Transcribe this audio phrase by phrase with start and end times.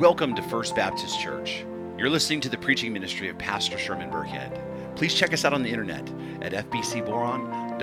[0.00, 1.62] Welcome to First Baptist Church.
[1.98, 4.96] You're listening to the preaching ministry of Pastor Sherman Burkhead.
[4.96, 6.08] Please check us out on the internet
[6.40, 7.76] at fbcboron.org.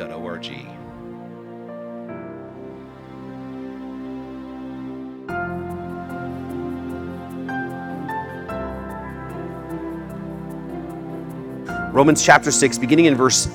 [11.93, 13.47] Romans chapter 6, beginning in verse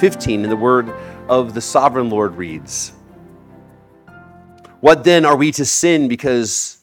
[0.00, 0.90] 15, in the word
[1.28, 2.92] of the sovereign Lord reads
[4.80, 6.75] What then are we to sin because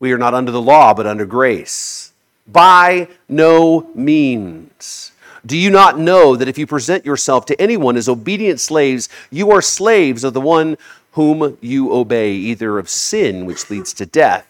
[0.00, 2.12] we are not under the law but under grace?
[2.48, 5.12] By no means.
[5.46, 9.50] Do you not know that if you present yourself to anyone as obedient slaves, you
[9.52, 10.76] are slaves of the one
[11.12, 14.46] whom you obey, either of sin, which leads to death,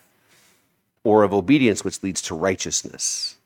[1.05, 3.37] or of obedience, which leads to righteousness?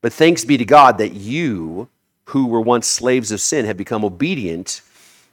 [0.00, 1.88] But thanks be to God that you,
[2.26, 4.80] who were once slaves of sin, have become obedient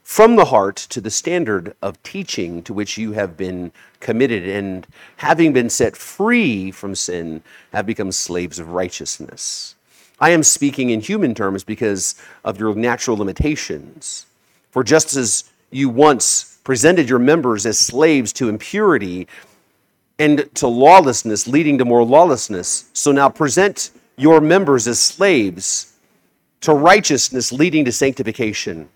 [0.02, 4.86] from the heart to the standard of teaching to which you have been committed, and
[5.16, 9.74] having been set free from sin, have become slaves of righteousness.
[10.20, 12.14] I am speaking in human terms because
[12.44, 14.26] of your natural limitations.
[14.70, 19.26] For just as you once presented your members as slaves to impurity
[20.18, 25.94] and to lawlessness, leading to more lawlessness, so now present your members as slaves
[26.60, 28.88] to righteousness, leading to sanctification.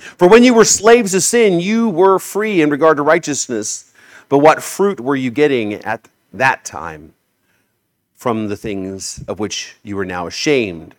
[0.00, 3.92] For when you were slaves of sin, you were free in regard to righteousness.
[4.28, 7.14] But what fruit were you getting at that time
[8.14, 10.94] from the things of which you are now ashamed?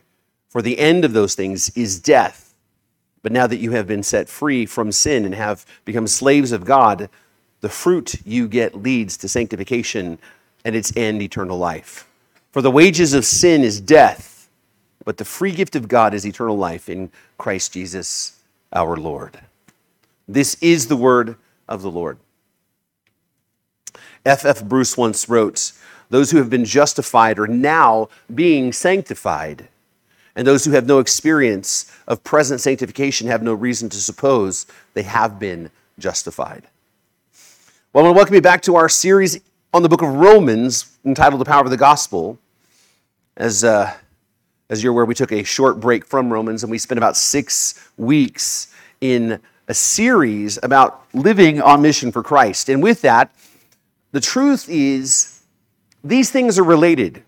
[0.49, 2.53] For the end of those things is death.
[3.23, 6.65] But now that you have been set free from sin and have become slaves of
[6.65, 7.09] God,
[7.61, 10.19] the fruit you get leads to sanctification
[10.65, 12.07] and its end, eternal life.
[12.51, 14.49] For the wages of sin is death,
[15.05, 18.40] but the free gift of God is eternal life in Christ Jesus
[18.73, 19.39] our Lord.
[20.27, 21.35] This is the word
[21.67, 22.17] of the Lord.
[24.25, 24.45] F.
[24.45, 24.63] F.
[24.63, 25.71] Bruce once wrote,
[26.09, 29.67] Those who have been justified are now being sanctified,
[30.35, 35.03] and those who have no experience of present sanctification have no reason to suppose they
[35.03, 36.63] have been justified.
[37.93, 39.41] Well, I want to welcome you back to our series
[39.73, 42.37] on the book of Romans entitled The Power of the Gospel.
[43.35, 43.93] As, uh,
[44.69, 47.89] as you're aware, we took a short break from Romans and we spent about six
[47.97, 48.70] weeks
[49.01, 52.69] in a series about living on mission for Christ.
[52.69, 53.33] And with that,
[54.11, 55.41] the truth is
[56.03, 57.23] these things are related.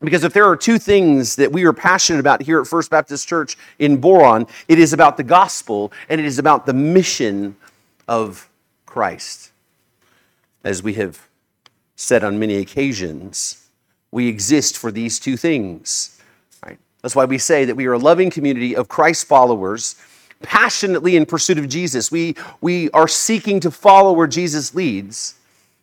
[0.00, 3.28] Because if there are two things that we are passionate about here at First Baptist
[3.28, 7.56] Church in Boron, it is about the gospel and it is about the mission
[8.08, 8.48] of
[8.84, 9.52] Christ.
[10.64, 11.28] As we have
[11.94, 13.68] said on many occasions,
[14.10, 16.20] we exist for these two things.
[16.64, 16.78] Right?
[17.00, 19.94] That's why we say that we are a loving community of Christ followers,
[20.42, 22.10] passionately in pursuit of Jesus.
[22.10, 25.34] We, we are seeking to follow where Jesus leads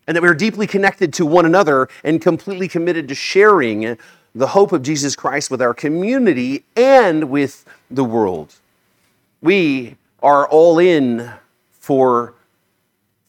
[0.07, 3.97] and that we are deeply connected to one another and completely committed to sharing
[4.33, 8.55] the hope of Jesus Christ with our community and with the world.
[9.41, 11.31] We are all in
[11.79, 12.33] for,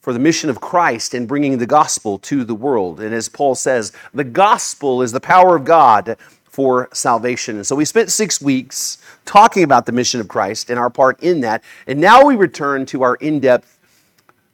[0.01, 2.99] for the mission of Christ and bringing the gospel to the world.
[2.99, 6.17] And as Paul says, the gospel is the power of God
[6.51, 7.55] for salvation.
[7.55, 11.19] And so we spent six weeks talking about the mission of Christ and our part
[11.23, 11.63] in that.
[11.87, 13.79] And now we return to our in depth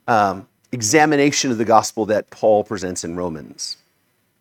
[0.07, 3.77] um, examination of the gospel that Paul presents in Romans.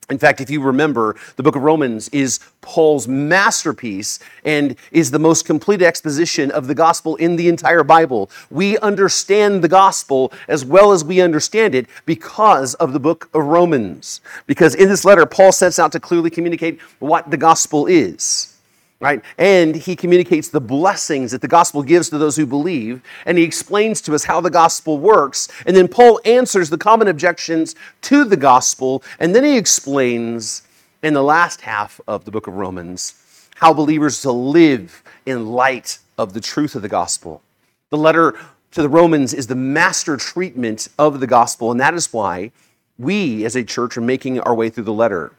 [0.08, 5.18] In fact, if you remember, the book of Romans is Paul's masterpiece and is the
[5.18, 8.30] most complete exposition of the gospel in the entire Bible.
[8.48, 13.44] We understand the gospel as well as we understand it because of the book of
[13.44, 14.20] Romans.
[14.46, 18.55] Because in this letter, Paul sets out to clearly communicate what the gospel is
[19.00, 19.22] right?
[19.36, 23.44] And he communicates the blessings that the gospel gives to those who believe, and he
[23.44, 25.48] explains to us how the gospel works.
[25.66, 30.62] And then Paul answers the common objections to the gospel, and then he explains
[31.02, 33.22] in the last half of the book of Romans
[33.56, 37.42] how believers to live in light of the truth of the gospel.
[37.90, 38.34] The letter
[38.72, 42.50] to the Romans is the master treatment of the gospel, and that is why
[42.98, 45.32] we as a church are making our way through the letter.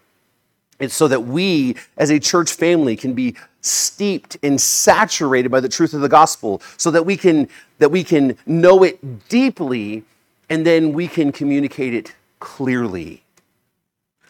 [0.79, 5.69] It's so that we, as a church family, can be steeped and saturated by the
[5.69, 10.03] truth of the gospel, so that we can that we can know it deeply,
[10.50, 13.24] and then we can communicate it clearly.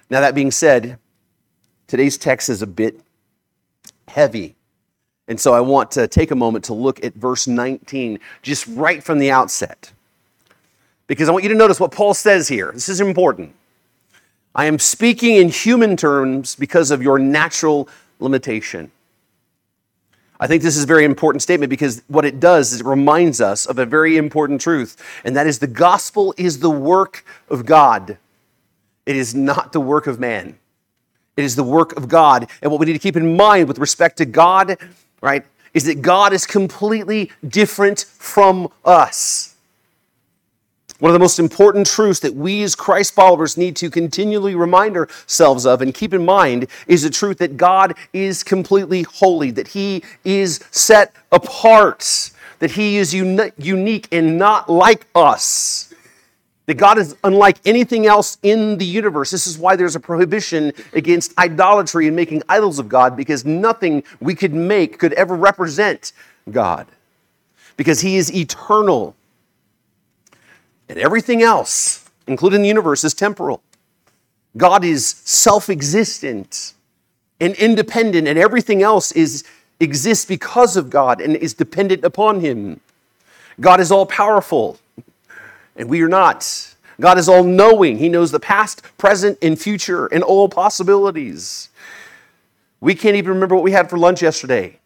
[0.09, 0.99] Now, that being said,
[1.88, 2.99] today's text is a bit
[4.07, 4.55] heavy.
[5.27, 9.03] And so I want to take a moment to look at verse 19, just right
[9.03, 9.91] from the outset.
[11.07, 12.71] Because I want you to notice what Paul says here.
[12.73, 13.53] This is important.
[14.57, 17.88] I am speaking in human terms because of your natural
[18.19, 18.92] limitation.
[20.39, 23.39] I think this is a very important statement because what it does is it reminds
[23.39, 27.68] us of a very important truth, and that is the gospel is the work of
[27.68, 28.18] God.
[29.06, 30.57] It is not the work of man.
[31.38, 32.50] It is the work of God.
[32.63, 34.77] And what we need to keep in mind with respect to God,
[35.21, 35.45] right,
[35.75, 39.56] is that God is completely different from us.
[40.99, 44.97] One of the most important truths that we as Christ followers need to continually remind
[44.97, 49.67] ourselves of and keep in mind is the truth that God is completely holy, that
[49.67, 55.94] He is set apart, that He is uni- unique and not like us.
[56.65, 59.29] That God is unlike anything else in the universe.
[59.29, 64.03] This is why there's a prohibition against idolatry and making idols of God, because nothing
[64.19, 66.11] we could make could ever represent
[66.49, 66.88] God.
[67.77, 69.15] Because He is eternal
[70.89, 73.62] and everything else, including the universe, is temporal.
[74.56, 76.74] God is self existent
[77.39, 79.44] and independent, and everything else is,
[79.80, 82.80] exists because of God and is dependent upon Him.
[83.60, 84.80] God is all powerful,
[85.75, 86.74] and we are not.
[87.00, 88.00] God is all knowing.
[88.00, 91.69] He knows the past, present, and future, and all possibilities.
[92.81, 94.80] We can't even remember what we had for lunch yesterday.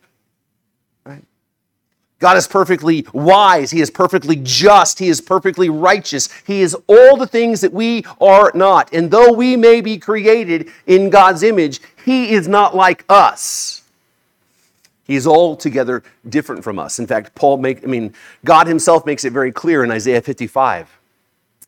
[2.22, 3.72] God is perfectly wise.
[3.72, 5.00] He is perfectly just.
[5.00, 6.30] He is perfectly righteous.
[6.44, 8.94] He is all the things that we are not.
[8.94, 13.82] And though we may be created in God's image, He is not like us.
[15.04, 17.00] He is altogether different from us.
[17.00, 18.14] In fact, Paul make I mean,
[18.46, 20.96] God himself makes it very clear in Isaiah 55,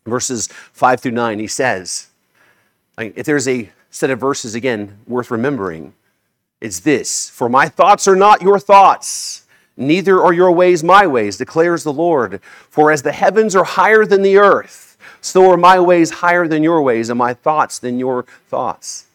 [0.05, 1.39] verses 5 through 9.
[1.39, 2.07] He says,
[2.99, 5.93] if there's a set of verses again worth remembering,
[6.61, 9.42] it's this For my thoughts are not your thoughts
[9.75, 12.41] Neither are your ways my ways, declares the Lord.
[12.69, 16.63] For as the heavens are higher than the earth, so are my ways higher than
[16.63, 19.07] your ways, and my thoughts than your thoughts.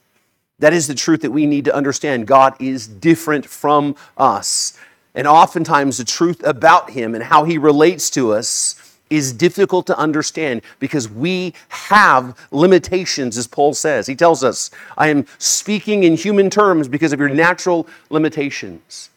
[0.58, 2.26] That is the truth that we need to understand.
[2.26, 4.76] God is different from us.
[5.14, 8.74] And oftentimes, the truth about Him and how He relates to us
[9.10, 14.06] is difficult to understand because we have limitations, as Paul says.
[14.06, 19.10] He tells us, I am speaking in human terms because of your natural limitations.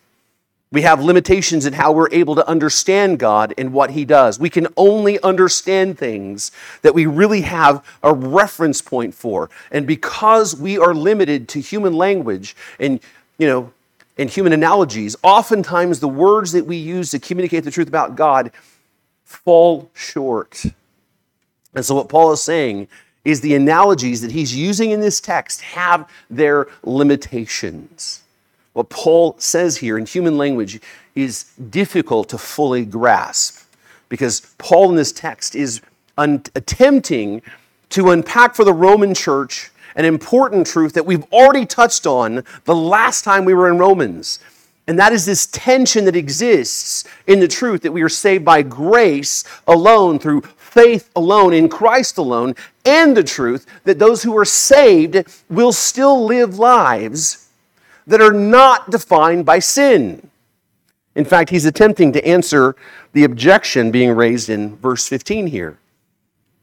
[0.72, 4.40] We have limitations in how we're able to understand God and what He does.
[4.40, 6.52] We can only understand things
[6.82, 9.50] that we really have a reference point for.
[9.70, 13.02] And because we are limited to human language and,
[13.38, 13.74] you know,
[14.18, 18.52] and human analogies, oftentimes the words that we use to communicate the truth about God
[19.26, 20.64] fall short.
[21.74, 22.88] And so, what Paul is saying
[23.26, 28.21] is the analogies that he's using in this text have their limitations.
[28.74, 30.80] What Paul says here in human language
[31.14, 33.66] is difficult to fully grasp
[34.08, 35.82] because Paul in this text is
[36.18, 37.42] un- attempting
[37.90, 42.76] to unpack for the Roman church an important truth that we've already touched on the
[42.76, 44.40] last time we were in Romans.
[44.88, 48.62] And that is this tension that exists in the truth that we are saved by
[48.62, 54.46] grace alone, through faith alone, in Christ alone, and the truth that those who are
[54.46, 57.50] saved will still live lives
[58.08, 60.30] that are not defined by sin.
[61.16, 62.76] In fact, he's attempting to answer
[63.14, 65.78] the objection being raised in verse 15 here.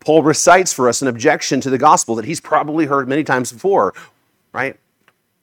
[0.01, 3.53] Paul recites for us an objection to the gospel that he's probably heard many times
[3.53, 3.93] before,
[4.53, 4.77] right?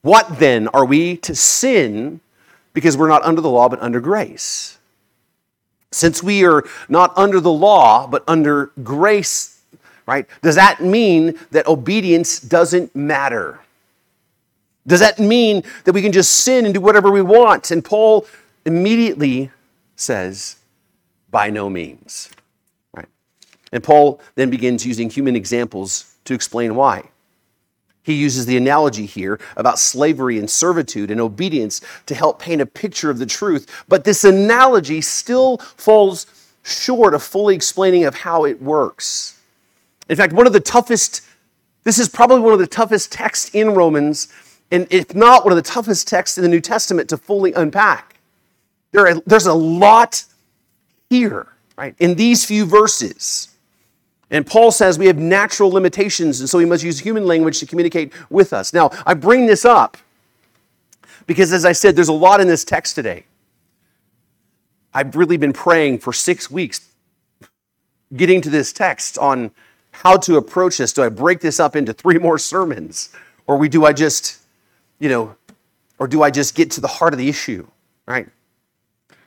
[0.02, 2.20] What then are we to sin
[2.74, 4.78] because we're not under the law but under grace?
[5.92, 9.62] Since we are not under the law but under grace,
[10.06, 10.26] right?
[10.42, 13.60] Does that mean that obedience doesn't matter?
[14.88, 17.72] Does that mean that we can just sin and do whatever we want?
[17.72, 18.28] And Paul
[18.66, 19.52] immediately
[19.96, 20.58] says,
[21.32, 22.30] by no means.
[22.94, 23.08] Right?
[23.72, 27.10] And Paul then begins using human examples to explain why.
[28.04, 32.66] He uses the analogy here about slavery and servitude and obedience to help paint a
[32.68, 33.84] picture of the truth.
[33.88, 36.28] But this analogy still falls
[36.62, 39.40] short of fully explaining of how it works.
[40.08, 41.22] In fact, one of the toughest,
[41.84, 44.32] this is probably one of the toughest texts in Romans
[44.72, 48.20] and if not one of the toughest texts in the New Testament to fully unpack.
[48.92, 50.24] There are, there's a lot
[51.10, 53.50] here, right, in these few verses.
[54.32, 57.66] And Paul says we have natural limitations, and so we must use human language to
[57.66, 58.74] communicate with us.
[58.74, 59.98] Now, I bring this up
[61.28, 63.26] because, as I said, there's a lot in this text today.
[64.94, 66.88] I've really been praying for six weeks
[68.16, 69.52] getting to this text on
[69.92, 70.94] how to approach this.
[70.94, 73.10] Do I break this up into three more sermons?
[73.48, 74.40] Or we, do I just
[75.00, 75.36] you know,
[76.00, 77.68] or do I just get to the heart of the issue,
[78.06, 78.28] right?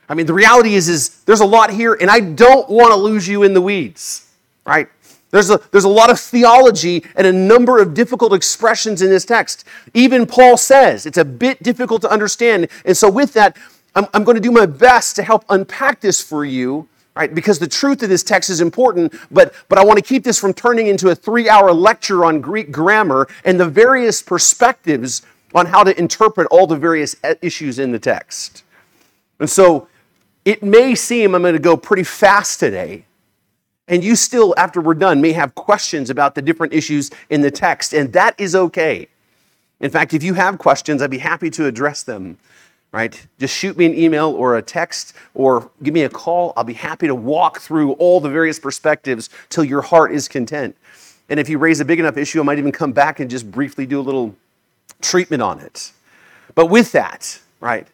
[0.07, 2.95] I mean, the reality is, is there's a lot here, and I don't want to
[2.95, 4.31] lose you in the weeds,
[4.65, 4.87] right?
[5.31, 9.25] There's a, there's a lot of theology and a number of difficult expressions in this
[9.25, 9.63] text.
[9.93, 12.67] Even Paul says it's a bit difficult to understand.
[12.83, 13.55] And so, with that,
[13.93, 17.33] I'm, I'm going to do my best to help unpack this for you, right?
[17.33, 20.39] Because the truth of this text is important, but, but I want to keep this
[20.39, 25.21] from turning into a three hour lecture on Greek grammar and the various perspectives
[25.53, 28.63] on how to interpret all the various issues in the text.
[29.39, 29.87] And so
[30.45, 33.05] it may seem I'm going to go pretty fast today.
[33.87, 37.49] And you still, after we're done, may have questions about the different issues in the
[37.49, 39.07] text, and that is okay.
[39.79, 42.37] In fact, if you have questions, I'd be happy to address them
[42.91, 43.27] right?
[43.39, 46.53] Just shoot me an email or a text or give me a call.
[46.57, 50.75] I'll be happy to walk through all the various perspectives till your heart is content.
[51.29, 53.49] And if you raise a big enough issue, I might even come back and just
[53.51, 54.35] briefly do a little
[55.01, 55.91] treatment on it.
[56.55, 57.87] But with that, right,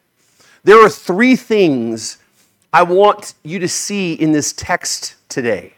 [0.63, 2.17] there are three things
[2.73, 5.75] I want you to see in this text today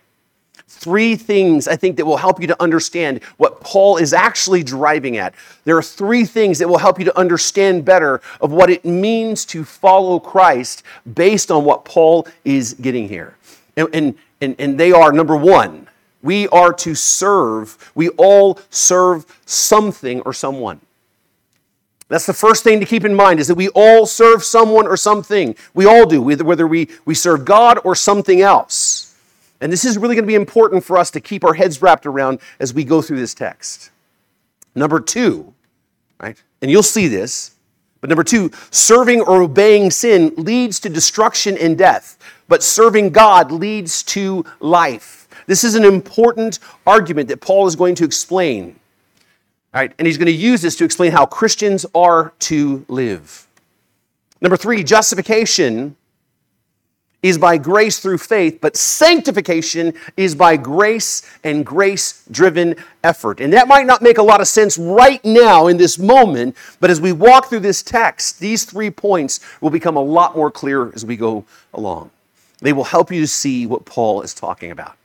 [0.77, 5.17] three things I think that will help you to understand what Paul is actually driving
[5.17, 5.33] at.
[5.65, 9.45] There are three things that will help you to understand better of what it means
[9.45, 10.83] to follow Christ
[11.15, 13.35] based on what Paul is getting here.
[13.75, 15.87] And, and, and, and they are number one,
[16.21, 20.79] we are to serve, we all serve something or someone.
[22.09, 24.95] That's the first thing to keep in mind is that we all serve someone or
[24.95, 25.55] something.
[25.73, 29.15] We all do, whether we, we serve God or something else.
[29.59, 32.05] And this is really going to be important for us to keep our heads wrapped
[32.05, 33.89] around as we go through this text.
[34.75, 35.53] Number two,
[36.21, 36.41] right?
[36.61, 37.55] And you'll see this.
[37.99, 43.51] But number two, serving or obeying sin leads to destruction and death, but serving God
[43.51, 45.27] leads to life.
[45.47, 48.79] This is an important argument that Paul is going to explain.
[49.77, 49.91] Right?
[49.99, 53.45] And he's going to use this to explain how Christians are to live.
[54.41, 55.95] Number three, justification
[57.21, 63.39] is by grace through faith, but sanctification is by grace and grace driven effort.
[63.39, 66.89] And that might not make a lot of sense right now in this moment, but
[66.89, 70.91] as we walk through this text, these three points will become a lot more clear
[70.95, 72.09] as we go along.
[72.61, 74.95] They will help you to see what Paul is talking about.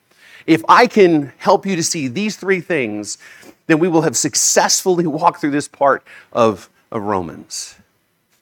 [0.47, 3.19] If I can help you to see these three things,
[3.73, 7.75] then we will have successfully walked through this part of, of Romans.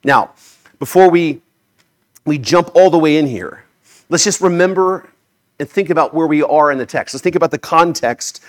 [0.04, 0.32] Now,
[0.78, 1.40] before we
[2.24, 3.64] we jump all the way in here.
[4.08, 5.08] Let's just remember
[5.58, 7.14] and think about where we are in the text.
[7.14, 8.42] Let's think about the context,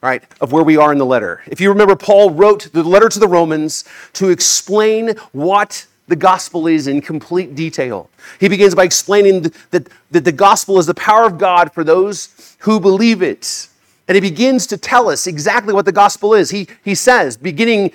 [0.00, 1.42] right, of where we are in the letter.
[1.46, 6.66] If you remember, Paul wrote the letter to the Romans to explain what the gospel
[6.66, 8.08] is in complete detail.
[8.40, 12.56] He begins by explaining that, that the gospel is the power of God for those
[12.60, 13.68] who believe it.
[14.08, 16.50] And he begins to tell us exactly what the gospel is.
[16.50, 17.92] He, he says, beginning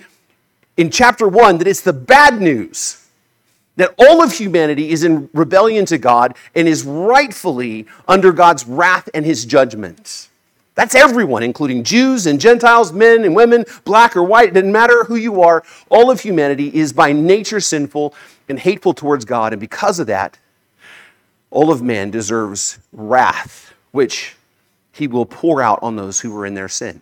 [0.78, 3.04] in chapter 1, that it's the bad news
[3.76, 9.10] that all of humanity is in rebellion to God and is rightfully under God's wrath
[9.14, 10.30] and his judgment.
[10.76, 14.50] That's everyone, including Jews and Gentiles, men and women, black or white.
[14.50, 15.64] It doesn't matter who you are.
[15.90, 18.14] All of humanity is by nature sinful
[18.50, 19.54] and hateful towards God.
[19.54, 20.40] And because of that,
[21.52, 24.36] all of man deserves wrath, which
[24.94, 27.02] he will pour out on those who are in their sin.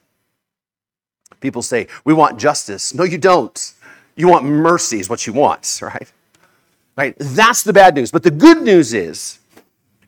[1.41, 2.93] People say, We want justice.
[2.93, 3.73] No, you don't.
[4.15, 6.11] You want mercy, is what you want, right?
[6.97, 7.15] Right?
[7.19, 8.11] That's the bad news.
[8.11, 9.39] But the good news is,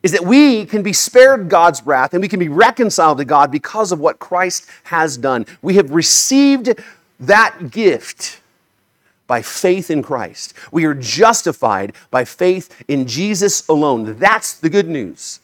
[0.01, 3.51] is that we can be spared God's wrath and we can be reconciled to God
[3.51, 5.45] because of what Christ has done.
[5.61, 6.73] We have received
[7.21, 8.41] that gift
[9.27, 10.53] by faith in Christ.
[10.71, 14.17] We are justified by faith in Jesus alone.
[14.19, 15.39] That's the good news.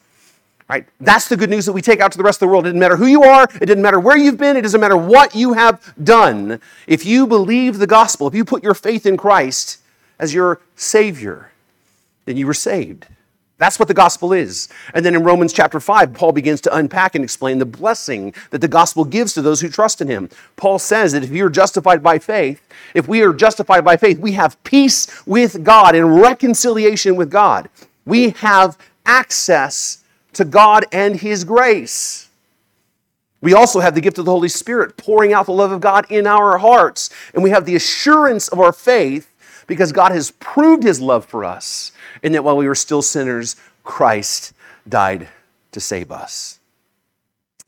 [0.70, 0.86] Right?
[1.00, 2.64] That's the good news that we take out to the rest of the world.
[2.64, 4.96] It doesn't matter who you are, it doesn't matter where you've been, it doesn't matter
[4.96, 6.60] what you have done.
[6.86, 9.80] If you believe the gospel, if you put your faith in Christ,
[10.20, 11.50] as your Savior,
[12.24, 13.08] then you were saved.
[13.58, 14.68] That's what the gospel is.
[14.94, 18.60] And then in Romans chapter 5, Paul begins to unpack and explain the blessing that
[18.60, 20.30] the gospel gives to those who trust in him.
[20.54, 22.62] Paul says that if you're justified by faith,
[22.94, 27.68] if we are justified by faith, we have peace with God and reconciliation with God.
[28.06, 29.99] We have access
[30.34, 32.28] to God and his grace.
[33.40, 36.06] We also have the gift of the Holy Spirit pouring out the love of God
[36.10, 37.10] in our hearts.
[37.32, 39.32] And we have the assurance of our faith
[39.66, 43.56] because God has proved his love for us in that while we were still sinners,
[43.84, 44.52] Christ
[44.88, 45.28] died
[45.72, 46.58] to save us.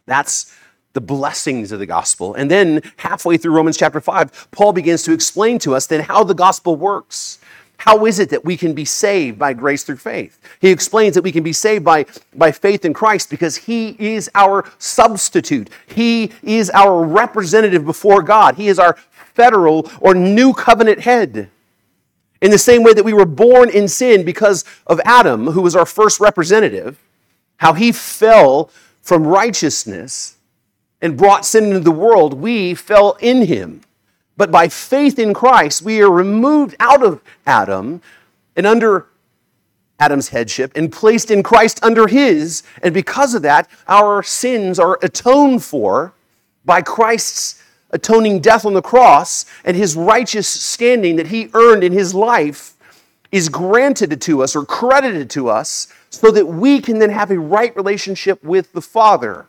[0.05, 0.55] That's
[0.93, 2.35] the blessings of the gospel.
[2.35, 6.25] And then halfway through Romans chapter 5, Paul begins to explain to us then how
[6.25, 7.39] the gospel works.
[7.85, 10.39] How is it that we can be saved by grace through faith?
[10.61, 14.31] He explains that we can be saved by, by faith in Christ because He is
[14.37, 15.69] our substitute.
[15.85, 18.55] He is our representative before God.
[18.55, 18.97] He is our
[19.35, 21.51] federal or new covenant head.
[22.41, 25.75] In the same way that we were born in sin because of Adam, who was
[25.75, 27.01] our first representative,
[27.57, 28.71] how he fell
[29.01, 30.37] from righteousness
[31.01, 33.81] and brought sin into the world, we fell in him.
[34.43, 38.03] But by faith in Christ, we are removed out of Adam
[38.57, 39.07] and under
[40.01, 42.65] Adam's headship and placed in Christ under his.
[42.83, 46.13] And because of that, our sins are atoned for
[46.65, 51.93] by Christ's atoning death on the cross and his righteous standing that he earned in
[51.93, 52.75] his life
[53.31, 57.39] is granted to us or credited to us so that we can then have a
[57.39, 59.47] right relationship with the Father.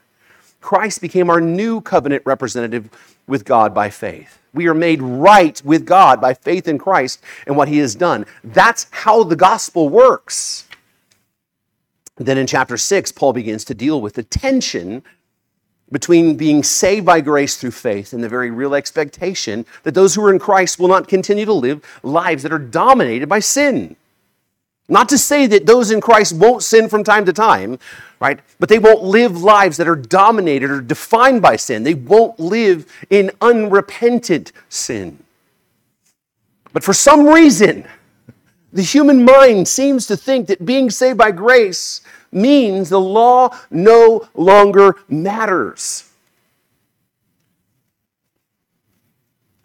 [0.62, 2.92] Christ became our new covenant representative
[3.28, 4.40] with God by faith.
[4.54, 8.26] We are made right with God by faith in Christ and what he has done.
[8.44, 10.68] That's how the gospel works.
[12.18, 15.04] Then in chapter 6, Paul begins to deal with the tension
[15.92, 20.24] between being saved by grace through faith and the very real expectation that those who
[20.24, 23.96] are in Christ will not continue to live lives that are dominated by sin.
[24.90, 27.80] Not to say that those in Christ won't sin from time to time,
[28.20, 28.40] right?
[28.60, 31.84] But they won't live lives that are dominated or defined by sin.
[31.84, 35.24] They won't live in unrepentant sin.
[36.74, 37.88] But for some reason,
[38.74, 44.28] the human mind seems to think that being saved by grace means the law no
[44.34, 46.10] longer matters.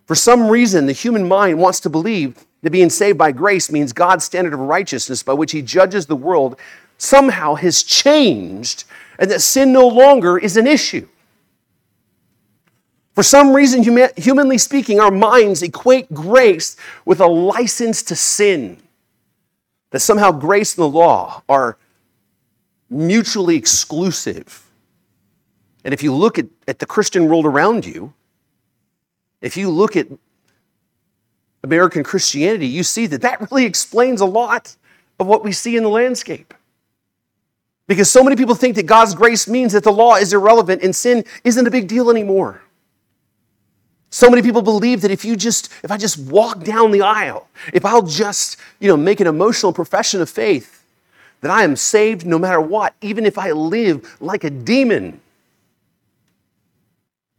[0.06, 3.92] For some reason, the human mind wants to believe that being saved by grace means
[3.92, 6.58] God's standard of righteousness by which He judges the world
[6.96, 8.84] somehow has changed
[9.18, 11.06] and that sin no longer is an issue.
[13.14, 13.82] For some reason,
[14.16, 18.78] humanly speaking, our minds equate grace with a license to sin.
[19.90, 21.78] That somehow grace and the law are
[22.88, 24.64] mutually exclusive.
[25.84, 28.12] And if you look at, at the Christian world around you,
[29.40, 30.06] if you look at
[31.68, 34.74] American Christianity, you see that that really explains a lot
[35.20, 36.54] of what we see in the landscape.
[37.86, 40.96] Because so many people think that God's grace means that the law is irrelevant and
[40.96, 42.62] sin isn't a big deal anymore.
[44.08, 47.48] So many people believe that if you just, if I just walk down the aisle,
[47.74, 50.82] if I'll just, you know, make an emotional profession of faith,
[51.42, 55.20] that I am saved no matter what, even if I live like a demon.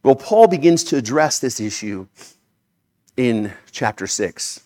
[0.04, 2.06] Well, Paul begins to address this issue
[3.20, 4.60] in chapter 6.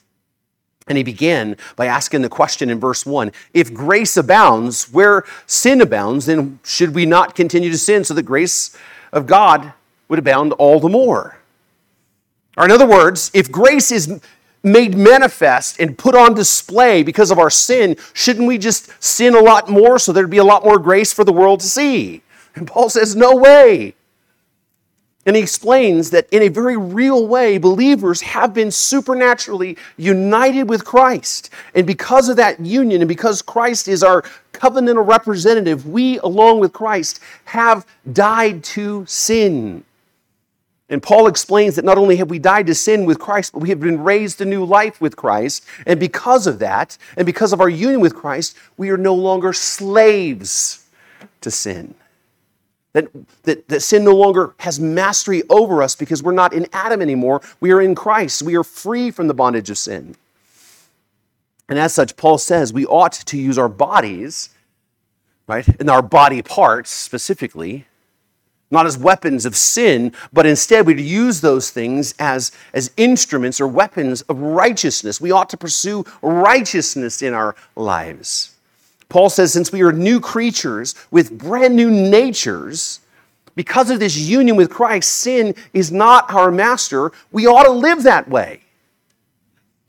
[0.86, 5.80] And he began by asking the question in verse 1 If grace abounds where sin
[5.80, 8.76] abounds, then should we not continue to sin so the grace
[9.12, 9.72] of God
[10.08, 11.38] would abound all the more?
[12.56, 14.20] Or, in other words, if grace is
[14.62, 19.40] made manifest and put on display because of our sin, shouldn't we just sin a
[19.40, 22.22] lot more so there'd be a lot more grace for the world to see?
[22.54, 23.94] And Paul says, No way.
[25.26, 30.84] And he explains that in a very real way, believers have been supernaturally united with
[30.84, 31.50] Christ.
[31.74, 36.72] And because of that union, and because Christ is our covenantal representative, we, along with
[36.72, 39.84] Christ, have died to sin.
[40.90, 43.70] And Paul explains that not only have we died to sin with Christ, but we
[43.70, 45.64] have been raised to new life with Christ.
[45.86, 49.54] And because of that, and because of our union with Christ, we are no longer
[49.54, 50.86] slaves
[51.40, 51.94] to sin.
[52.94, 53.08] That,
[53.42, 57.42] that, that sin no longer has mastery over us because we're not in Adam anymore.
[57.60, 58.42] We are in Christ.
[58.42, 60.14] We are free from the bondage of sin.
[61.68, 64.50] And as such, Paul says we ought to use our bodies,
[65.48, 67.86] right, and our body parts specifically,
[68.70, 73.66] not as weapons of sin, but instead we'd use those things as, as instruments or
[73.66, 75.20] weapons of righteousness.
[75.20, 78.53] We ought to pursue righteousness in our lives.
[79.08, 83.00] Paul says, since we are new creatures with brand new natures,
[83.54, 87.12] because of this union with Christ, sin is not our master.
[87.30, 88.62] We ought to live that way.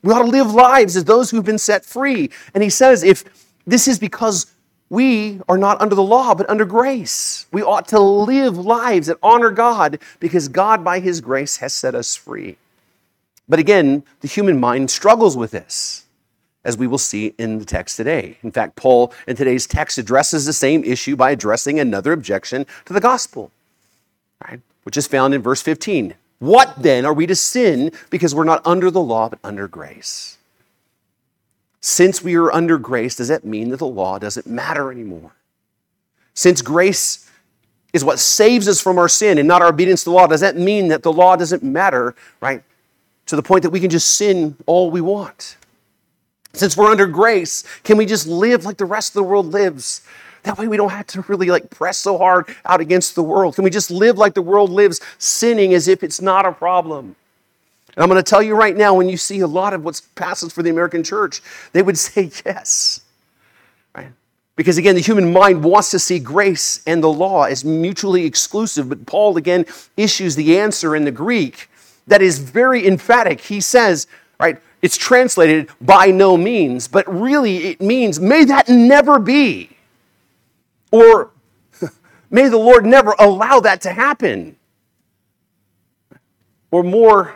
[0.03, 2.29] We ought to live lives as those who've been set free.
[2.53, 3.23] And he says, if
[3.65, 4.51] this is because
[4.89, 9.17] we are not under the law, but under grace, we ought to live lives that
[9.23, 12.57] honor God because God, by his grace, has set us free.
[13.49, 16.04] But again, the human mind struggles with this
[16.65, 18.37] as we will see in the text today.
[18.43, 22.91] In fact, Paul in today's text addresses the same issue by addressing another objection to
[22.91, 23.51] the gospel,
[24.45, 24.59] right?
[24.85, 26.13] which is found in verse 15.
[26.39, 30.37] What then are we to sin because we're not under the law but under grace?
[31.81, 35.31] Since we are under grace, does that mean that the law doesn't matter anymore?
[36.33, 37.29] Since grace
[37.93, 40.41] is what saves us from our sin and not our obedience to the law, does
[40.41, 42.63] that mean that the law doesn't matter, right?
[43.27, 45.57] To the point that we can just sin all we want?
[46.57, 50.01] Since we're under grace, can we just live like the rest of the world lives?
[50.43, 53.55] That way we don't have to really like press so hard out against the world.
[53.55, 57.15] Can we just live like the world lives, sinning as if it's not a problem?
[57.95, 59.99] And I'm going to tell you right now, when you see a lot of what
[60.15, 61.41] passes for the American church,
[61.71, 63.01] they would say yes.
[63.95, 64.11] Right?
[64.55, 68.87] Because again, the human mind wants to see grace and the law as mutually exclusive.
[68.89, 69.65] But Paul again
[69.97, 71.69] issues the answer in the Greek
[72.07, 73.41] that is very emphatic.
[73.41, 74.07] He says,
[74.39, 79.71] right, it's translated by no means, but really it means may that never be.
[80.91, 81.31] Or
[82.29, 84.57] may the Lord never allow that to happen.
[86.69, 87.35] Or more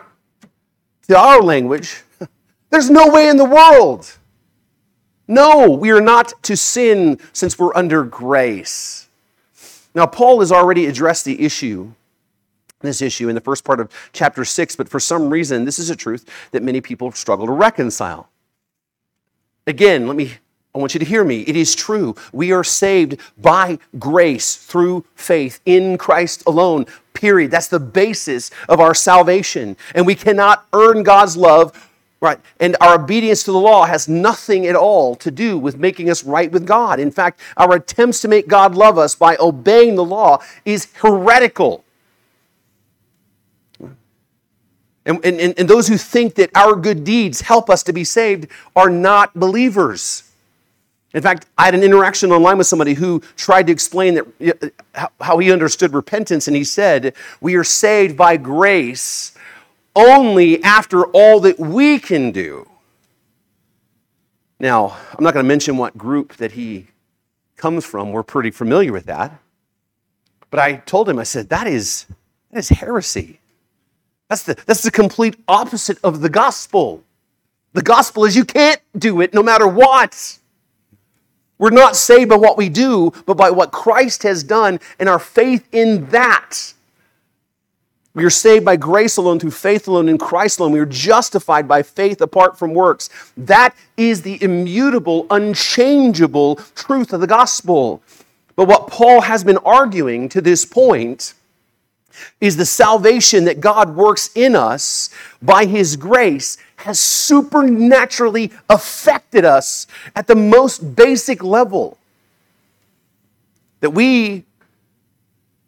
[1.08, 2.04] to our language,
[2.70, 4.16] there's no way in the world.
[5.26, 9.08] No, we are not to sin since we're under grace.
[9.92, 11.94] Now, Paul has already addressed the issue
[12.80, 15.90] this issue in the first part of chapter 6, but for some reason, this is
[15.90, 18.28] a truth that many people struggle to reconcile.
[19.66, 20.32] Again, let me
[20.74, 21.40] I want you to hear me.
[21.42, 22.14] It is true.
[22.32, 26.86] We are saved by grace through faith in Christ alone.
[27.12, 27.50] Period.
[27.50, 29.76] That's the basis of our salvation.
[29.96, 31.90] And we cannot earn God's love,
[32.20, 32.38] right?
[32.60, 36.22] And our obedience to the law has nothing at all to do with making us
[36.22, 37.00] right with God.
[37.00, 41.84] In fact, our attempts to make God love us by obeying the law is heretical.
[45.06, 48.48] And, and, and those who think that our good deeds help us to be saved
[48.76, 50.24] are not believers.
[51.12, 55.06] In fact, I had an interaction online with somebody who tried to explain that, uh,
[55.20, 59.32] how he understood repentance, and he said, We are saved by grace
[59.96, 62.68] only after all that we can do.
[64.60, 66.88] Now, I'm not going to mention what group that he
[67.56, 68.12] comes from.
[68.12, 69.40] We're pretty familiar with that.
[70.50, 72.06] But I told him, I said, that is,
[72.50, 73.39] that is heresy.
[74.30, 77.02] That's the, that's the complete opposite of the gospel.
[77.72, 80.38] The gospel is you can't do it no matter what.
[81.58, 85.18] We're not saved by what we do, but by what Christ has done and our
[85.18, 86.74] faith in that.
[88.14, 90.72] We are saved by grace alone, through faith alone, in Christ alone.
[90.72, 93.10] We are justified by faith apart from works.
[93.36, 98.00] That is the immutable, unchangeable truth of the gospel.
[98.54, 101.34] But what Paul has been arguing to this point
[102.40, 105.10] is the salvation that God works in us
[105.42, 111.98] by His grace has supernaturally affected us at the most basic level.
[113.80, 114.44] That we,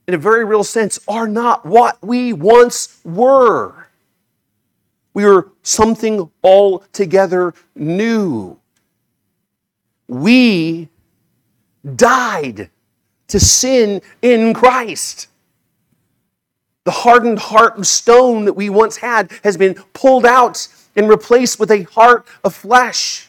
[0.07, 3.89] in a very real sense, are not what we once were.
[5.15, 8.59] We are something altogether new.
[10.09, 10.89] We
[11.97, 12.71] died
[13.29, 15.29] to sin in Christ.
[16.85, 20.67] The hardened heart of stone that we once had has been pulled out
[20.97, 23.29] and replaced with a heart of flesh.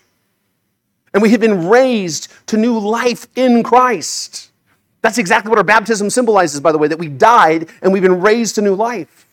[1.13, 4.49] And we have been raised to new life in Christ.
[5.01, 8.21] That's exactly what our baptism symbolizes, by the way, that we died and we've been
[8.21, 9.27] raised to new life.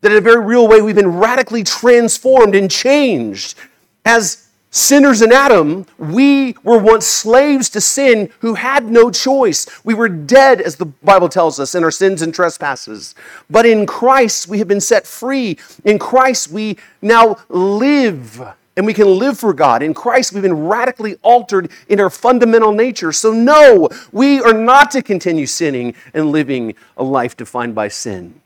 [0.00, 3.58] That in a very real way, we've been radically transformed and changed
[4.04, 4.45] as
[4.76, 9.66] Sinners in Adam, we were once slaves to sin who had no choice.
[9.86, 13.14] We were dead, as the Bible tells us, in our sins and trespasses.
[13.48, 15.56] But in Christ, we have been set free.
[15.86, 18.38] In Christ, we now live
[18.76, 19.82] and we can live for God.
[19.82, 23.12] In Christ, we've been radically altered in our fundamental nature.
[23.12, 28.42] So, no, we are not to continue sinning and living a life defined by sin.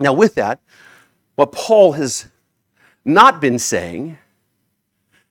[0.00, 0.58] Now, with that,
[1.36, 2.26] what Paul has
[3.04, 4.18] not been saying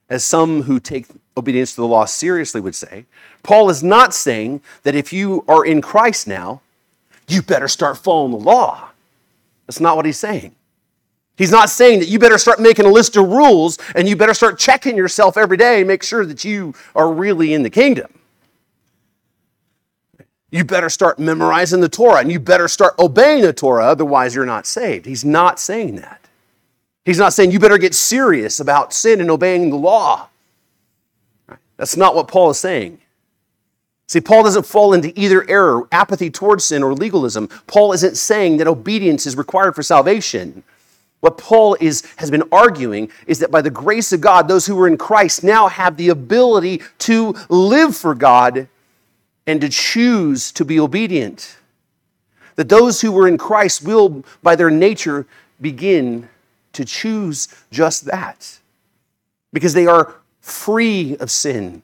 [0.09, 3.05] as some who take obedience to the law seriously would say,
[3.41, 6.61] Paul is not saying that if you are in Christ now,
[7.27, 8.89] you better start following the law.
[9.67, 10.55] That's not what he's saying.
[11.35, 14.35] He's not saying that you better start making a list of rules and you better
[14.35, 18.19] start checking yourself every day and make sure that you are really in the kingdom.
[20.51, 24.45] You better start memorizing the Torah and you better start obeying the Torah, otherwise, you're
[24.45, 25.07] not saved.
[25.07, 26.22] He's not saying that.
[27.05, 30.29] He's not saying you better get serious about sin and obeying the law.
[31.77, 32.99] That's not what Paul is saying.
[34.07, 37.47] See, Paul doesn't fall into either error, apathy towards sin or legalism.
[37.67, 40.63] Paul isn't saying that obedience is required for salvation.
[41.21, 44.79] What Paul is, has been arguing is that by the grace of God, those who
[44.79, 48.67] are in Christ now have the ability to live for God
[49.47, 51.57] and to choose to be obedient.
[52.55, 55.25] That those who were in Christ will, by their nature,
[55.59, 56.29] begin
[56.73, 58.59] to choose just that
[59.51, 61.81] because they are free of sin.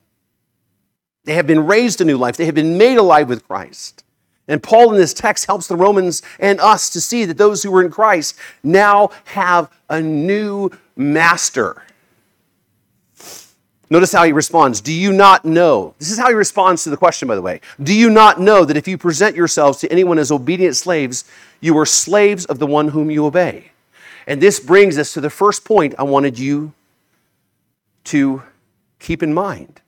[1.25, 4.03] They have been raised to new life, they have been made alive with Christ.
[4.47, 7.69] And Paul in this text helps the Romans and us to see that those who
[7.69, 11.83] were in Christ now have a new master.
[13.91, 14.81] Notice how he responds.
[14.81, 15.95] Do you not know?
[15.97, 17.61] This is how he responds to the question, by the way.
[17.81, 21.25] Do you not know that if you present yourselves to anyone as obedient slaves,
[21.59, 23.71] you are slaves of the one whom you obey?
[24.29, 26.71] And this brings us to the first point I wanted you
[28.05, 28.43] to
[28.99, 29.81] keep in mind.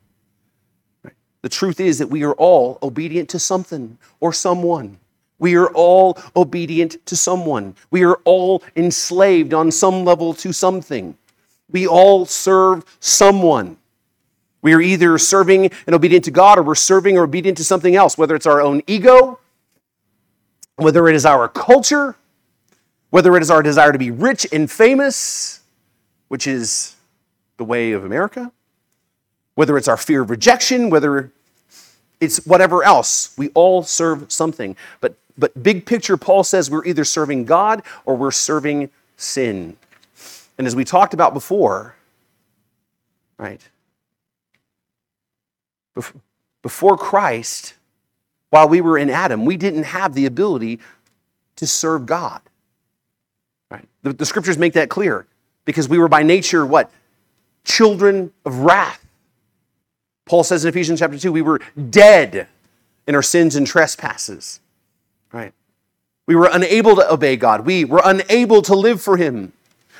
[1.43, 4.97] The truth is that we are all obedient to something or someone.
[5.37, 7.75] We are all obedient to someone.
[7.91, 11.15] We are all enslaved on some level to something.
[11.69, 13.77] We all serve someone.
[14.63, 17.95] We are either serving and obedient to God or we're serving or obedient to something
[17.95, 19.39] else, whether it's our own ego,
[20.77, 22.15] whether it is our culture,
[23.11, 25.61] whether it is our desire to be rich and famous,
[26.29, 26.95] which is
[27.57, 28.51] the way of America,
[29.53, 31.31] whether it's our fear of rejection, whether
[32.19, 33.37] it's whatever else.
[33.37, 34.75] We all serve something.
[35.01, 39.77] But, but big picture, Paul says we're either serving God or we're serving sin.
[40.57, 41.95] And as we talked about before,
[43.37, 43.61] right?
[46.61, 47.73] Before Christ,
[48.51, 50.79] while we were in Adam, we didn't have the ability
[51.57, 52.41] to serve God.
[53.71, 53.87] Right?
[54.03, 55.25] The, the scriptures make that clear
[55.65, 56.91] because we were by nature what?
[57.63, 59.03] Children of wrath.
[60.25, 62.47] Paul says in Ephesians chapter 2, we were dead
[63.07, 64.59] in our sins and trespasses.
[65.31, 65.53] Right?
[66.27, 67.65] We were unable to obey God.
[67.65, 69.53] We were unable to live for Him.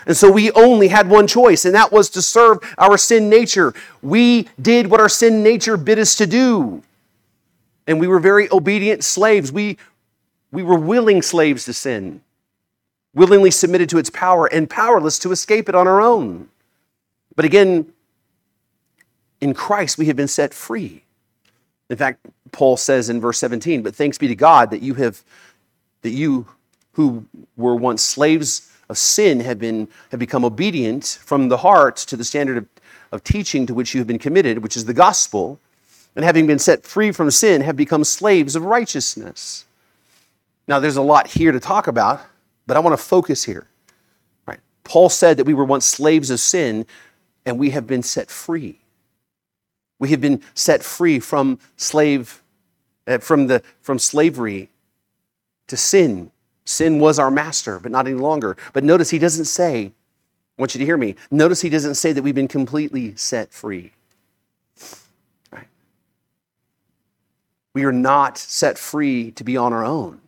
[0.06, 3.74] And so we only had one choice, and that was to serve our sin nature.
[4.02, 6.84] We did what our sin nature bid us to do.
[7.88, 9.52] And we were very obedient slaves.
[9.52, 9.78] We,
[10.52, 12.22] we were willing slaves to sin,
[13.14, 16.50] willingly submitted to its power, and powerless to escape it on our own.
[17.36, 17.92] But again,
[19.40, 21.04] in Christ, we have been set free.
[21.90, 25.24] In fact, Paul says in verse 17, but thanks be to God that you have,
[26.04, 26.48] that you
[26.94, 27.26] who
[27.58, 32.24] were once slaves of sin have, been, have become obedient from the heart to the
[32.24, 32.68] standard of,
[33.12, 35.60] of teaching to which you have been committed, which is the gospel,
[36.16, 39.66] and having been set free from sin, have become slaves of righteousness.
[40.68, 42.22] Now, there's a lot here to talk about,
[42.72, 43.68] but I want to focus here.
[44.48, 44.62] Right?
[44.86, 46.86] Paul said that we were once slaves of sin,
[47.46, 48.80] and we have been set free.
[50.00, 52.42] We have been set free from slave,
[53.08, 54.70] uh, from the from slavery
[55.68, 56.32] to sin
[56.66, 58.56] Sin was our master, but not any longer.
[58.74, 59.88] But notice he doesn't say,
[60.58, 61.16] I want you to hear me.
[61.30, 63.92] Notice he doesn't say that we've been completely set free.
[65.52, 65.68] Right?
[67.74, 70.22] We are not set free to be on our own.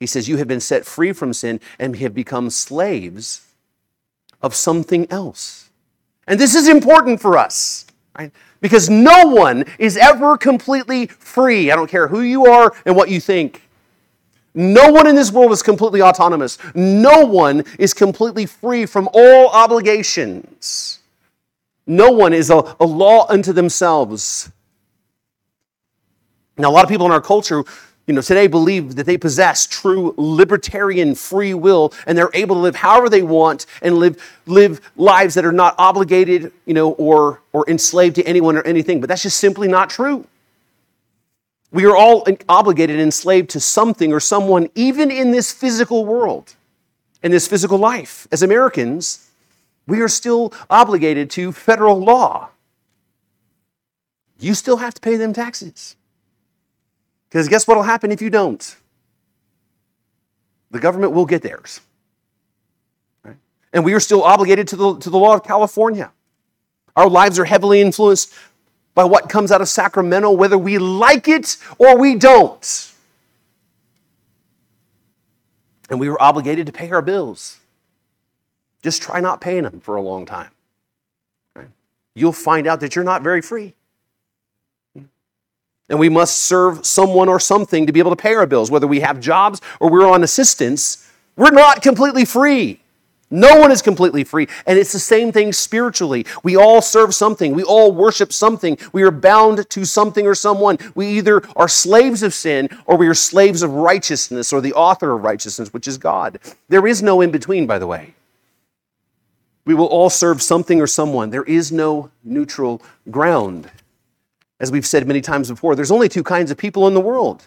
[0.00, 3.46] He says, You have been set free from sin and have become slaves
[4.40, 5.70] of something else.
[6.26, 7.86] And this is important for us,
[8.18, 8.32] right?
[8.60, 11.70] Because no one is ever completely free.
[11.70, 13.62] I don't care who you are and what you think.
[14.54, 16.58] No one in this world is completely autonomous.
[16.74, 20.98] No one is completely free from all obligations.
[21.86, 24.50] No one is a, a law unto themselves.
[26.58, 27.62] Now, a lot of people in our culture,
[28.08, 32.62] you know, today believe that they possess true libertarian free will and they're able to
[32.62, 37.42] live however they want and live, live lives that are not obligated, you know, or,
[37.52, 38.98] or enslaved to anyone or anything.
[39.00, 40.26] But that's just simply not true.
[41.70, 46.54] We are all obligated and enslaved to something or someone, even in this physical world,
[47.22, 48.26] in this physical life.
[48.32, 49.28] As Americans,
[49.86, 52.48] we are still obligated to federal law.
[54.40, 55.94] You still have to pay them taxes.
[57.28, 58.76] Because guess what will happen if you don't?
[60.70, 61.80] The government will get theirs.
[63.22, 63.36] Right?
[63.72, 66.10] And we are still obligated to the, to the law of California.
[66.96, 68.34] Our lives are heavily influenced
[68.94, 72.92] by what comes out of Sacramento, whether we like it or we don't.
[75.88, 77.60] And we were obligated to pay our bills.
[78.82, 80.50] Just try not paying them for a long time.
[81.54, 81.68] Right?
[82.14, 83.74] You'll find out that you're not very free.
[85.88, 88.86] And we must serve someone or something to be able to pay our bills, whether
[88.86, 91.10] we have jobs or we're on assistance.
[91.36, 92.80] We're not completely free.
[93.30, 94.48] No one is completely free.
[94.66, 96.24] And it's the same thing spiritually.
[96.42, 98.78] We all serve something, we all worship something.
[98.92, 100.78] We are bound to something or someone.
[100.94, 105.12] We either are slaves of sin or we are slaves of righteousness or the author
[105.12, 106.38] of righteousness, which is God.
[106.68, 108.14] There is no in between, by the way.
[109.66, 111.28] We will all serve something or someone.
[111.28, 113.70] There is no neutral ground.
[114.60, 117.46] As we've said many times before, there's only two kinds of people in the world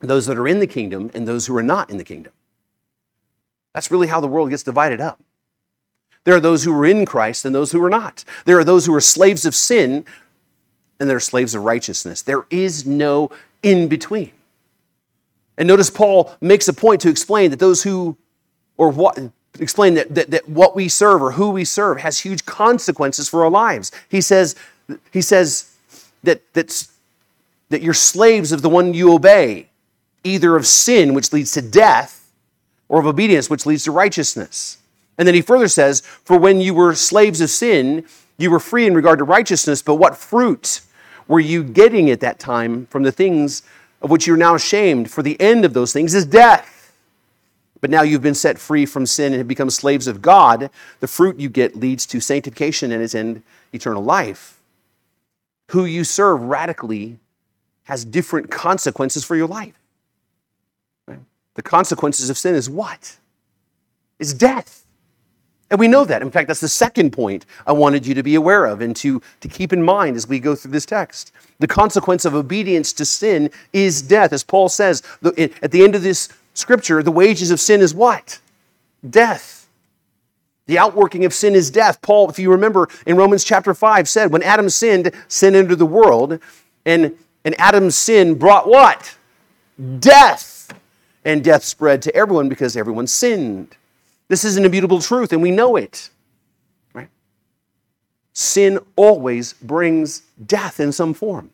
[0.00, 2.32] those that are in the kingdom and those who are not in the kingdom.
[3.72, 5.20] That's really how the world gets divided up.
[6.24, 8.24] There are those who are in Christ and those who are not.
[8.44, 10.04] There are those who are slaves of sin
[11.00, 12.22] and there are slaves of righteousness.
[12.22, 13.30] There is no
[13.62, 14.32] in between.
[15.56, 18.16] And notice Paul makes a point to explain that those who,
[18.76, 19.18] or what,
[19.58, 23.44] explain that, that, that what we serve or who we serve has huge consequences for
[23.44, 23.90] our lives.
[24.08, 24.54] He says,
[25.12, 25.74] he says
[26.22, 26.86] that, that,
[27.70, 29.68] that you're slaves of the one you obey,
[30.24, 32.30] either of sin, which leads to death,
[32.88, 34.78] or of obedience, which leads to righteousness.
[35.18, 38.04] And then he further says, For when you were slaves of sin,
[38.38, 40.80] you were free in regard to righteousness, but what fruit
[41.28, 43.62] were you getting at that time from the things
[44.00, 45.10] of which you're now ashamed?
[45.10, 46.92] For the end of those things is death.
[47.80, 50.70] But now you've been set free from sin and have become slaves of God.
[51.00, 53.42] The fruit you get leads to sanctification and its end,
[53.72, 54.60] eternal life.
[55.72, 57.18] Who you serve radically
[57.84, 59.74] has different consequences for your life.
[61.54, 63.16] The consequences of sin is what?
[64.18, 64.86] Is death.
[65.70, 66.20] And we know that.
[66.20, 69.22] In fact, that's the second point I wanted you to be aware of and to,
[69.40, 71.32] to keep in mind as we go through this text.
[71.58, 74.34] The consequence of obedience to sin is death.
[74.34, 78.40] As Paul says at the end of this scripture, the wages of sin is what?
[79.08, 79.61] Death.
[80.66, 82.00] The outworking of sin is death.
[82.02, 85.86] Paul, if you remember in Romans chapter 5, said when Adam sinned, sin entered the
[85.86, 86.38] world,
[86.84, 89.16] and, and Adam's sin brought what?
[89.98, 90.72] Death.
[91.24, 93.76] And death spread to everyone because everyone sinned.
[94.28, 96.10] This is an immutable truth, and we know it.
[96.94, 97.08] Right?
[98.32, 101.50] Sin always brings death in some form.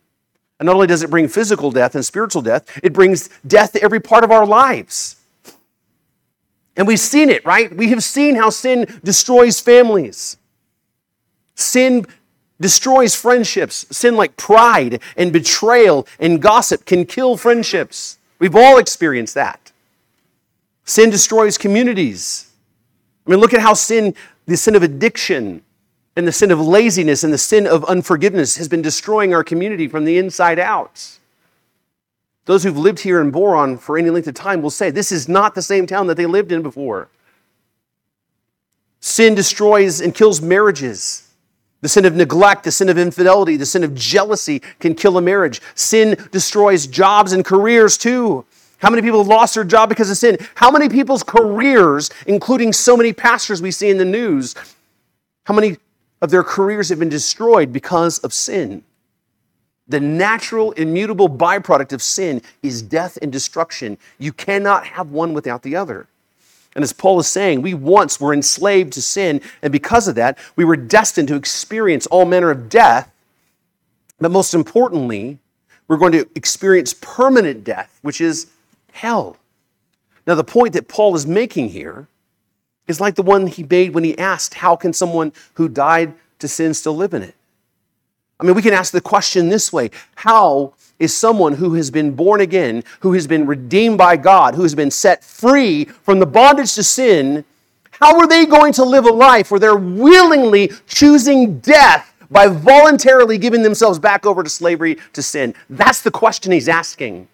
[0.59, 3.81] And not only does it bring physical death and spiritual death, it brings death to
[3.81, 5.15] every part of our lives.
[6.79, 7.75] And we've seen it, right?
[7.75, 10.37] We have seen how sin destroys families.
[11.53, 12.05] Sin
[12.61, 13.85] destroys friendships.
[13.91, 18.17] Sin like pride and betrayal and gossip can kill friendships.
[18.39, 19.73] We've all experienced that.
[20.85, 22.49] Sin destroys communities.
[23.27, 24.15] I mean, look at how sin,
[24.45, 25.63] the sin of addiction
[26.15, 29.89] and the sin of laziness and the sin of unforgiveness has been destroying our community
[29.89, 31.18] from the inside out.
[32.49, 35.29] Those who've lived here in Boron for any length of time will say this is
[35.29, 37.07] not the same town that they lived in before.
[39.01, 41.29] Sin destroys and kills marriages.
[41.81, 45.21] The sin of neglect, the sin of infidelity, the sin of jealousy can kill a
[45.21, 45.61] marriage.
[45.75, 48.43] Sin destroys jobs and careers too.
[48.79, 50.39] How many people have lost their job because of sin?
[50.55, 54.55] How many people's careers, including so many pastors we see in the news,
[55.43, 55.77] how many
[56.19, 58.83] of their careers have been destroyed because of sin?
[59.89, 63.97] The natural, immutable byproduct of sin is death and destruction.
[64.19, 66.07] You cannot have one without the other.
[66.75, 70.37] And as Paul is saying, we once were enslaved to sin, and because of that,
[70.55, 73.11] we were destined to experience all manner of death.
[74.19, 75.39] But most importantly,
[75.87, 78.47] we're going to experience permanent death, which is
[78.91, 79.37] hell.
[80.27, 82.07] Now, the point that Paul is making here
[82.87, 86.47] is like the one he made when he asked, How can someone who died to
[86.47, 87.35] sin still live in it?
[88.39, 92.11] I mean, we can ask the question this way How is someone who has been
[92.15, 96.25] born again, who has been redeemed by God, who has been set free from the
[96.25, 97.45] bondage to sin,
[97.91, 103.37] how are they going to live a life where they're willingly choosing death by voluntarily
[103.37, 105.53] giving themselves back over to slavery to sin?
[105.69, 107.27] That's the question he's asking.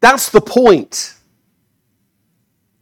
[0.00, 1.15] That's the point.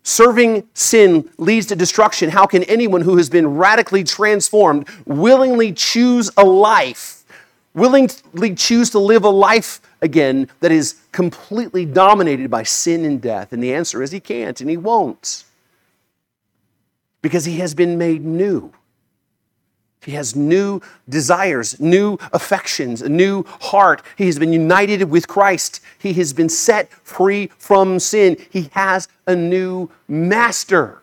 [0.07, 2.29] Serving sin leads to destruction.
[2.29, 7.25] How can anyone who has been radically transformed willingly choose a life,
[7.73, 13.55] willingly choose to live a life again that is completely dominated by sin and death?
[13.55, 15.45] And the answer is he can't and he won't
[17.23, 18.71] because he has been made new.
[20.05, 24.03] He has new desires, new affections, a new heart.
[24.17, 25.81] He has been united with Christ.
[25.99, 28.37] He has been set free from sin.
[28.51, 31.01] He has a new master.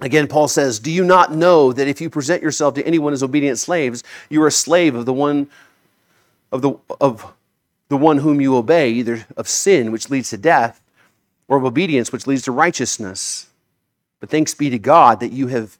[0.00, 3.22] Again, Paul says, Do you not know that if you present yourself to anyone as
[3.22, 5.48] obedient slaves, you are a slave of the one
[6.52, 7.32] of the of
[7.88, 10.82] the one whom you obey, either of sin, which leads to death,
[11.48, 13.46] or of obedience, which leads to righteousness.
[14.20, 15.78] But thanks be to God that you have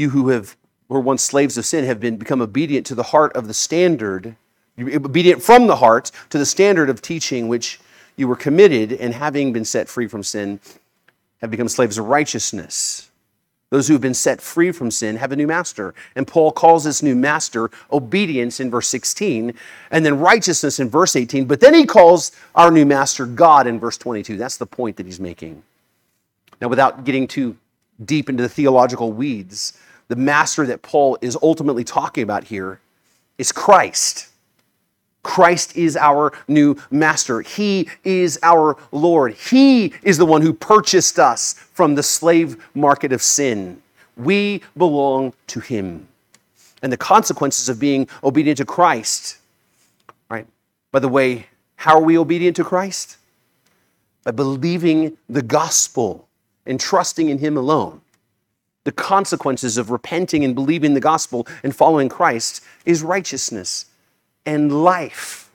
[0.00, 0.56] you who have
[0.88, 4.34] were once slaves of sin have been become obedient to the heart of the standard,
[4.78, 7.78] obedient from the heart to the standard of teaching which
[8.16, 10.58] you were committed, and having been set free from sin,
[11.40, 13.08] have become slaves of righteousness.
[13.70, 15.94] Those who have been set free from sin have a new master.
[16.16, 19.54] And Paul calls this new master obedience in verse 16,
[19.92, 21.44] and then righteousness in verse 18.
[21.44, 24.36] But then he calls our new master God in verse 22.
[24.36, 25.62] That's the point that he's making.
[26.60, 27.56] Now, without getting too
[28.04, 29.78] deep into the theological weeds,
[30.10, 32.80] the master that Paul is ultimately talking about here
[33.38, 34.26] is Christ.
[35.22, 37.42] Christ is our new master.
[37.42, 39.34] He is our Lord.
[39.34, 43.80] He is the one who purchased us from the slave market of sin.
[44.16, 46.08] We belong to him.
[46.82, 49.38] And the consequences of being obedient to Christ,
[50.28, 50.46] right?
[50.90, 51.46] By the way,
[51.76, 53.16] how are we obedient to Christ?
[54.24, 56.26] By believing the gospel
[56.66, 58.00] and trusting in him alone
[58.84, 63.86] the consequences of repenting and believing the gospel and following Christ is righteousness
[64.46, 65.50] and life.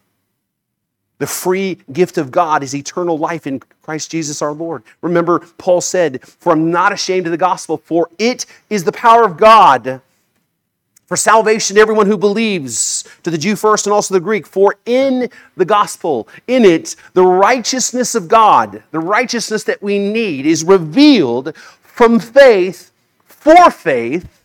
[1.18, 4.84] The free gift of God is eternal life in Christ Jesus our Lord.
[5.02, 9.24] Remember, Paul said, For I'm not ashamed of the gospel, for it is the power
[9.24, 10.02] of God
[11.08, 14.48] For salvation, to everyone who believes, to the Jew first and also the Greek.
[14.48, 20.48] For in the gospel, in it, the righteousness of God, the righteousness that we need,
[20.48, 22.92] is revealed from faith
[23.46, 24.42] for faith.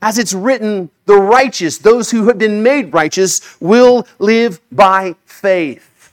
[0.00, 6.12] As it's written, the righteous, those who have been made righteous, will live by faith.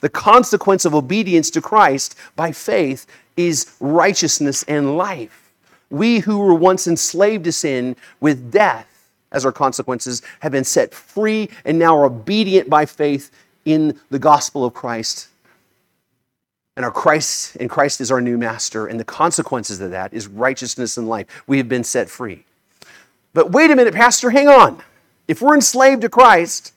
[0.00, 3.06] The consequence of obedience to Christ by faith
[3.36, 5.52] is righteousness and life.
[5.88, 8.88] We who were once enslaved to sin with death
[9.30, 13.30] as our consequences have been set free and now are obedient by faith
[13.64, 15.28] in the gospel of Christ.
[16.76, 20.28] And our Christ and Christ is our new master, and the consequences of that is
[20.28, 21.42] righteousness and life.
[21.46, 22.44] We have been set free.
[23.34, 24.82] But wait a minute, Pastor, hang on.
[25.28, 26.72] If we're enslaved to Christ,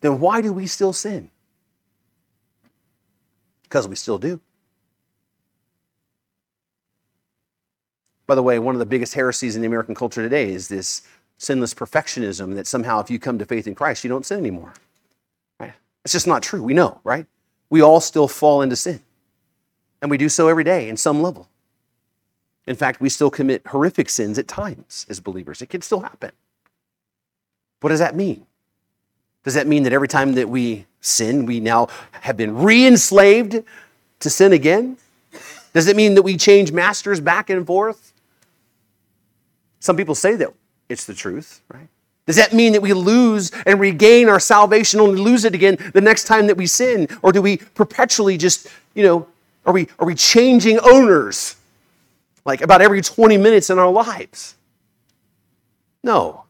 [0.00, 1.30] then why do we still sin?
[3.62, 4.40] Because we still do.
[8.26, 11.02] By the way, one of the biggest heresies in the American culture today is this
[11.38, 14.72] sinless perfectionism that somehow if you come to faith in Christ, you don't sin anymore.
[15.58, 15.74] Right?
[16.04, 16.62] It's just not true.
[16.62, 17.26] We know, right?
[17.74, 19.00] We all still fall into sin.
[20.00, 21.48] And we do so every day in some level.
[22.68, 25.60] In fact, we still commit horrific sins at times as believers.
[25.60, 26.30] It can still happen.
[27.80, 28.46] What does that mean?
[29.42, 31.88] Does that mean that every time that we sin, we now
[32.20, 33.60] have been re enslaved
[34.20, 34.96] to sin again?
[35.72, 38.12] Does it mean that we change masters back and forth?
[39.80, 40.54] Some people say that
[40.88, 41.88] it's the truth, right?
[42.26, 46.00] Does that mean that we lose and regain our salvation only lose it again the
[46.00, 47.06] next time that we sin?
[47.22, 49.26] Or do we perpetually just, you know,
[49.66, 51.56] are we, are we changing owners
[52.44, 54.54] like about every 20 minutes in our lives?
[56.02, 56.44] No.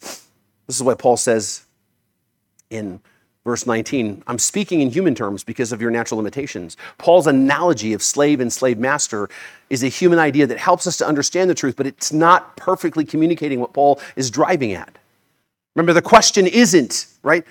[0.00, 1.64] This is what Paul says
[2.70, 3.00] in
[3.44, 4.22] verse 19.
[4.28, 6.76] I'm speaking in human terms because of your natural limitations.
[6.98, 9.28] Paul's analogy of slave and slave master
[9.70, 13.04] is a human idea that helps us to understand the truth, but it's not perfectly
[13.04, 14.99] communicating what Paul is driving at.
[15.74, 17.44] Remember, the question isn't, right?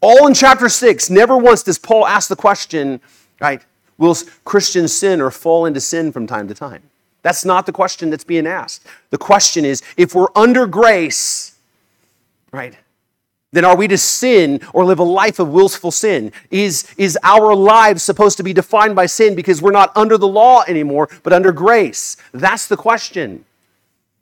[0.00, 3.00] All in chapter 6, never once does Paul ask the question,
[3.40, 3.64] right?
[3.98, 6.82] Will Christians sin or fall into sin from time to time?
[7.22, 8.86] That's not the question that's being asked.
[9.10, 11.58] The question is if we're under grace,
[12.50, 12.76] right?
[13.52, 16.32] Then are we to sin or live a life of willful sin?
[16.50, 20.28] Is, is our lives supposed to be defined by sin because we're not under the
[20.28, 22.16] law anymore, but under grace?
[22.32, 23.44] That's the question.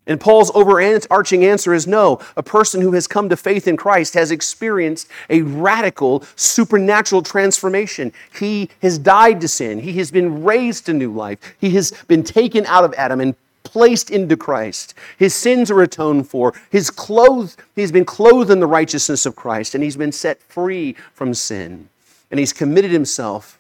[0.09, 2.19] And Paul's overarching answer is no.
[2.37, 8.13] A person who has come to faith in Christ has experienced a radical supernatural transformation.
[8.37, 9.81] He has died to sin.
[9.81, 11.39] He has been raised to new life.
[11.61, 14.95] He has been taken out of Adam and placed into Christ.
[15.19, 16.55] His sins are atoned for.
[16.71, 20.97] His clothes, he's been clothed in the righteousness of Christ, and he's been set free
[21.13, 21.91] from sin.
[22.31, 23.59] And he's committed himself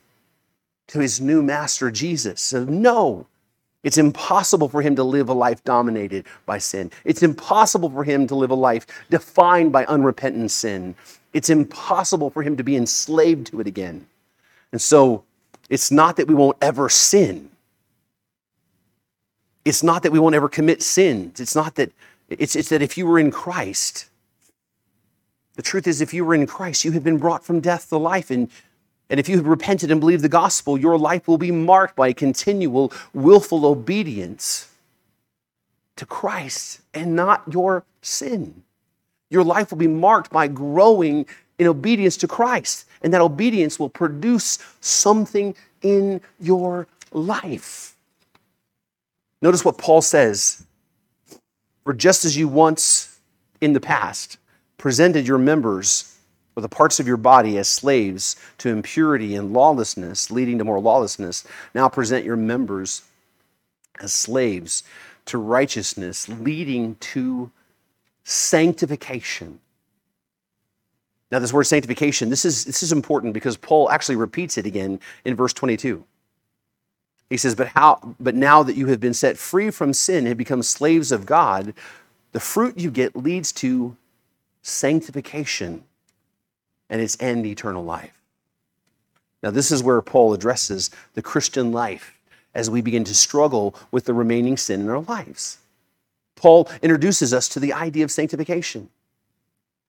[0.89, 2.41] to his new master, Jesus.
[2.41, 3.27] So, no,
[3.85, 6.91] it's impossible for him to live a life dominated by sin.
[7.05, 10.97] It's impossible for him to live a life defined by unrepentant sin.
[11.33, 14.07] It's impossible for him to be enslaved to it again.
[14.73, 15.25] And so,
[15.71, 17.51] it's not that we won't ever sin.
[19.65, 21.41] It's not that we won't ever commit sins.
[21.41, 21.93] It's not that,
[22.29, 24.09] it's, it's that if you were in Christ,
[25.55, 27.99] the truth is, if you were in Christ, you have been brought from death to
[27.99, 28.31] life.
[28.31, 28.51] And,
[29.11, 32.13] and if you have repented and believed the gospel, your life will be marked by
[32.13, 34.71] continual, willful obedience
[35.97, 38.63] to Christ and not your sin.
[39.31, 41.27] Your life will be marked by growing
[41.59, 42.87] in obedience to Christ.
[43.03, 47.97] And that obedience will produce something in your life.
[49.41, 50.65] Notice what Paul says.
[51.85, 53.19] For just as you once
[53.61, 54.37] in the past
[54.77, 56.18] presented your members
[56.59, 60.81] or the parts of your body as slaves to impurity and lawlessness, leading to more
[60.81, 63.03] lawlessness, now present your members
[64.01, 64.83] as slaves
[65.25, 67.53] to righteousness, leading to
[68.25, 69.61] sanctification.
[71.31, 74.99] Now, this word sanctification, this is, this is important because Paul actually repeats it again
[75.25, 76.03] in verse 22.
[77.31, 80.37] He says, but, how, but now that you have been set free from sin and
[80.37, 81.73] become slaves of God,
[82.33, 83.97] the fruit you get leads to
[84.63, 85.85] sanctification
[86.91, 88.13] and its end, eternal life.
[89.43, 92.19] Now, this is where Paul addresses the Christian life
[92.55, 95.59] as we begin to struggle with the remaining sin in our lives.
[96.35, 98.89] Paul introduces us to the idea of sanctification.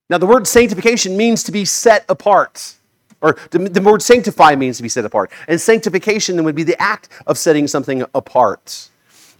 [0.10, 2.76] Now, the word sanctification means to be set apart
[3.22, 5.32] or the, word sanctify means to be set apart.
[5.48, 8.90] And sanctification then would be the act of setting something apart.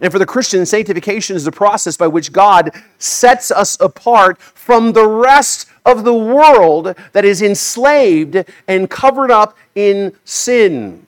[0.00, 4.92] And for the Christian, sanctification is the process by which God sets us apart from
[4.92, 11.06] the rest of the world that is enslaved and covered up in sin.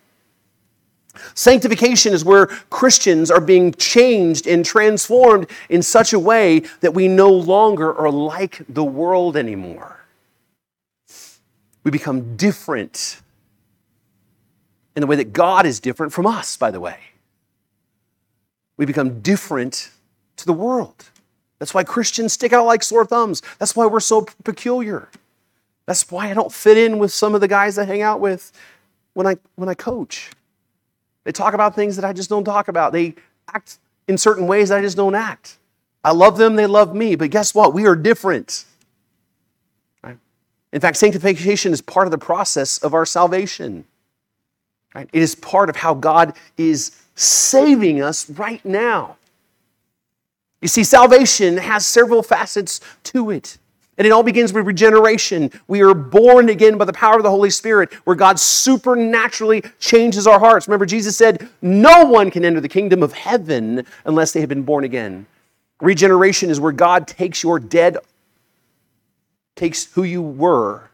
[1.34, 7.09] Sanctification is where Christians are being changed and transformed in such a way that we
[7.09, 10.05] no longer are like the world anymore.
[11.84, 13.20] We become different
[14.95, 16.99] in the way that God is different from us, by the way.
[18.77, 19.91] We become different
[20.37, 21.05] to the world.
[21.59, 23.43] That's why Christians stick out like sore thumbs.
[23.59, 25.09] That's why we're so peculiar.
[25.87, 28.53] That's why I don't fit in with some of the guys I hang out with
[29.14, 30.31] when I, when I coach.
[31.25, 32.93] They talk about things that I just don't talk about.
[32.93, 33.14] They
[33.49, 35.59] act in certain ways I just don't act.
[36.05, 37.73] I love them, they love me, but guess what?
[37.73, 38.64] We are different.
[40.03, 40.18] Right?
[40.73, 43.85] In fact, sanctification is part of the process of our salvation.
[44.95, 45.09] Right?
[45.12, 49.17] It is part of how God is saving us right now.
[50.61, 53.59] You see, salvation has several facets to it.
[53.99, 55.51] And it all begins with regeneration.
[55.69, 60.27] We are born again by the power of the Holy Spirit, where God supernaturally changes
[60.27, 60.67] our hearts.
[60.67, 64.63] Remember, Jesus said, No one can enter the kingdom of heaven unless they have been
[64.63, 65.27] born again.
[65.81, 67.99] Regeneration is where God takes your dead,
[69.57, 70.91] takes who you were,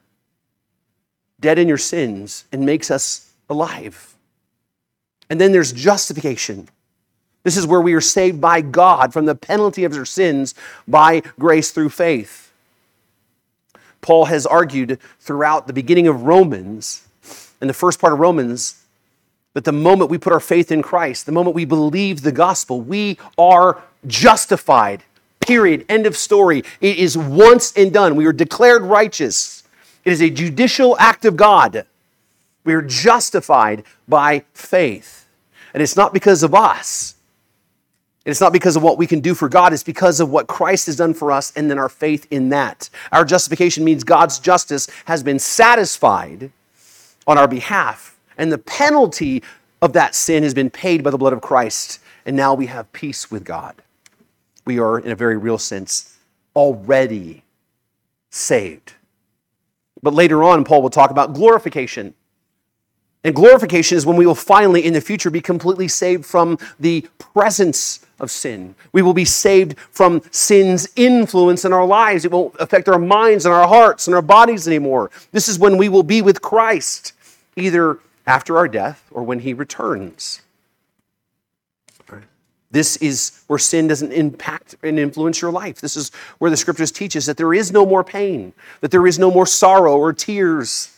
[1.39, 4.17] dead in your sins, and makes us alive.
[5.31, 6.69] And then there's justification.
[7.45, 10.55] This is where we are saved by God from the penalty of our sins
[10.87, 12.53] by grace through faith.
[14.01, 17.07] Paul has argued throughout the beginning of Romans,
[17.61, 18.83] in the first part of Romans,
[19.55, 22.81] that the moment we put our faith in Christ, the moment we believe the gospel,
[22.81, 25.03] we are justified.
[25.41, 25.85] Period.
[25.89, 26.63] End of story.
[26.81, 28.15] It is once and done.
[28.17, 29.65] We are declared righteous.
[30.05, 31.87] It is a judicial act of God.
[32.69, 35.27] We are justified by faith.
[35.73, 37.15] And it's not because of us,
[38.27, 40.85] it's not because of what we can do for God, it's because of what Christ
[40.85, 42.91] has done for us and then our faith in that.
[43.11, 46.53] Our justification means God's justice has been satisfied
[47.27, 49.43] on our behalf, and the penalty
[49.81, 52.93] of that sin has been paid by the blood of Christ, and now we have
[52.93, 53.77] peace with God.
[54.67, 56.19] We are, in a very real sense,
[56.55, 57.45] already
[58.29, 58.93] saved.
[60.03, 62.13] But later on, Paul will talk about glorification.
[63.29, 67.07] And glorification is when we will finally, in the future, be completely saved from the
[67.19, 68.75] presence of sin.
[68.93, 72.25] We will be saved from sin's influence in our lives.
[72.25, 75.11] It won't affect our minds and our hearts and our bodies anymore.
[75.31, 77.13] This is when we will be with Christ,
[77.55, 80.41] either after our death or when he returns.
[82.71, 85.83] This is where sin doesn't impact and influence your life.
[85.83, 89.07] This is where the scriptures teach us that there is no more pain, that there
[89.07, 90.95] is no more sorrow or tears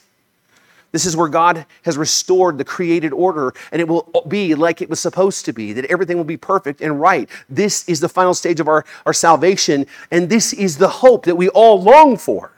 [0.93, 4.91] this is where God has restored the created order and it will be like it
[4.91, 7.29] was supposed to be, that everything will be perfect and right.
[7.49, 11.37] This is the final stage of our, our salvation, and this is the hope that
[11.37, 12.53] we all long for.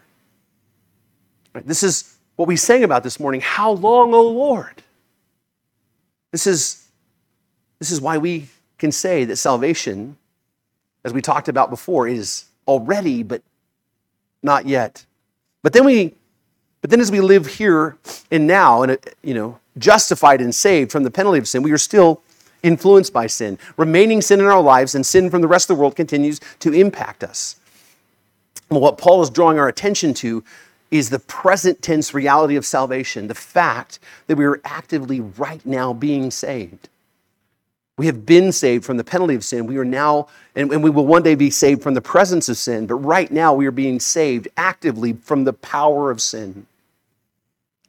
[1.52, 3.42] This is what we sang about this morning.
[3.42, 4.82] How long, O Lord?
[6.30, 6.88] This is,
[7.78, 10.16] this is why we can say that salvation,
[11.04, 13.42] as we talked about before, is already, but
[14.42, 15.04] not yet.
[15.62, 16.14] But then we
[16.82, 17.96] but then as we live here
[18.30, 21.72] and now, and uh, you know, justified and saved from the penalty of sin, we
[21.72, 22.20] are still
[22.62, 23.58] influenced by sin.
[23.76, 26.72] Remaining sin in our lives and sin from the rest of the world continues to
[26.72, 27.56] impact us.
[28.68, 30.44] Well, what Paul is drawing our attention to
[30.90, 35.92] is the present tense reality of salvation, the fact that we are actively right now
[35.92, 36.88] being saved.
[37.96, 39.66] We have been saved from the penalty of sin.
[39.66, 42.56] We are now, and, and, we will one day be saved from the presence of
[42.56, 46.66] sin, but right now we are being saved actively from the power of sin.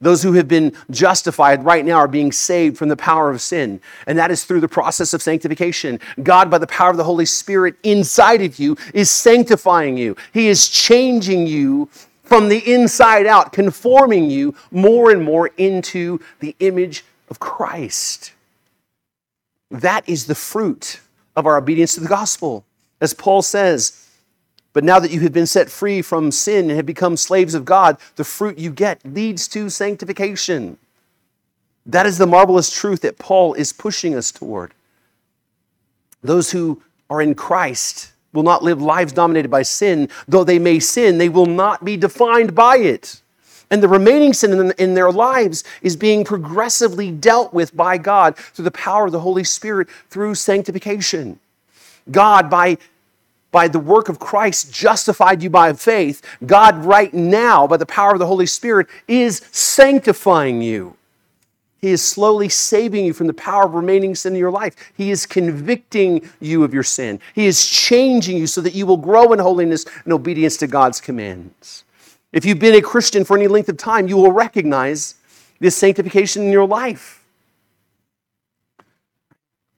[0.04, 3.80] Those who have been justified right now are being saved from the power of sin.
[4.06, 5.98] And that is through the process of sanctification.
[6.22, 10.14] God, by the power of the Holy Spirit inside of you, is sanctifying you.
[10.32, 11.88] He is changing you
[12.22, 18.32] from the inside out, conforming you more and more into the image of Christ.
[19.70, 21.00] That is the fruit
[21.34, 22.66] of our obedience to the gospel.
[23.00, 24.03] As Paul says,
[24.74, 27.64] but now that you have been set free from sin and have become slaves of
[27.64, 30.76] God, the fruit you get leads to sanctification.
[31.86, 34.74] That is the marvelous truth that Paul is pushing us toward.
[36.22, 40.08] Those who are in Christ will not live lives dominated by sin.
[40.26, 43.20] Though they may sin, they will not be defined by it.
[43.70, 48.64] And the remaining sin in their lives is being progressively dealt with by God through
[48.64, 51.38] the power of the Holy Spirit through sanctification.
[52.10, 52.78] God, by
[53.54, 58.12] by the work of Christ justified you by faith, God, right now, by the power
[58.12, 60.96] of the Holy Spirit, is sanctifying you.
[61.80, 64.74] He is slowly saving you from the power of remaining sin in your life.
[64.96, 67.20] He is convicting you of your sin.
[67.32, 71.00] He is changing you so that you will grow in holiness and obedience to God's
[71.00, 71.84] commands.
[72.32, 75.14] If you've been a Christian for any length of time, you will recognize
[75.60, 77.24] this sanctification in your life.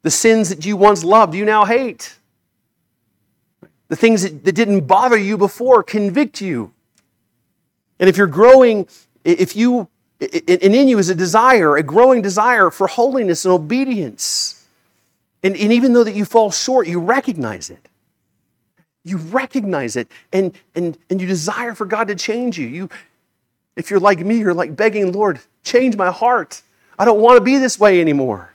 [0.01, 2.17] The sins that you once loved, you now hate.
[3.89, 6.73] The things that, that didn't bother you before convict you.
[7.99, 8.89] And if you're growing,
[9.25, 9.89] if you,
[10.21, 14.67] and in you is a desire, a growing desire for holiness and obedience.
[15.43, 17.89] And, and even though that you fall short, you recognize it.
[19.05, 22.67] You recognize it and, and, and you desire for God to change you.
[22.67, 22.91] you.
[23.77, 26.63] If you're like me, you're like begging, Lord, change my heart.
[26.99, 28.53] I don't want to be this way anymore.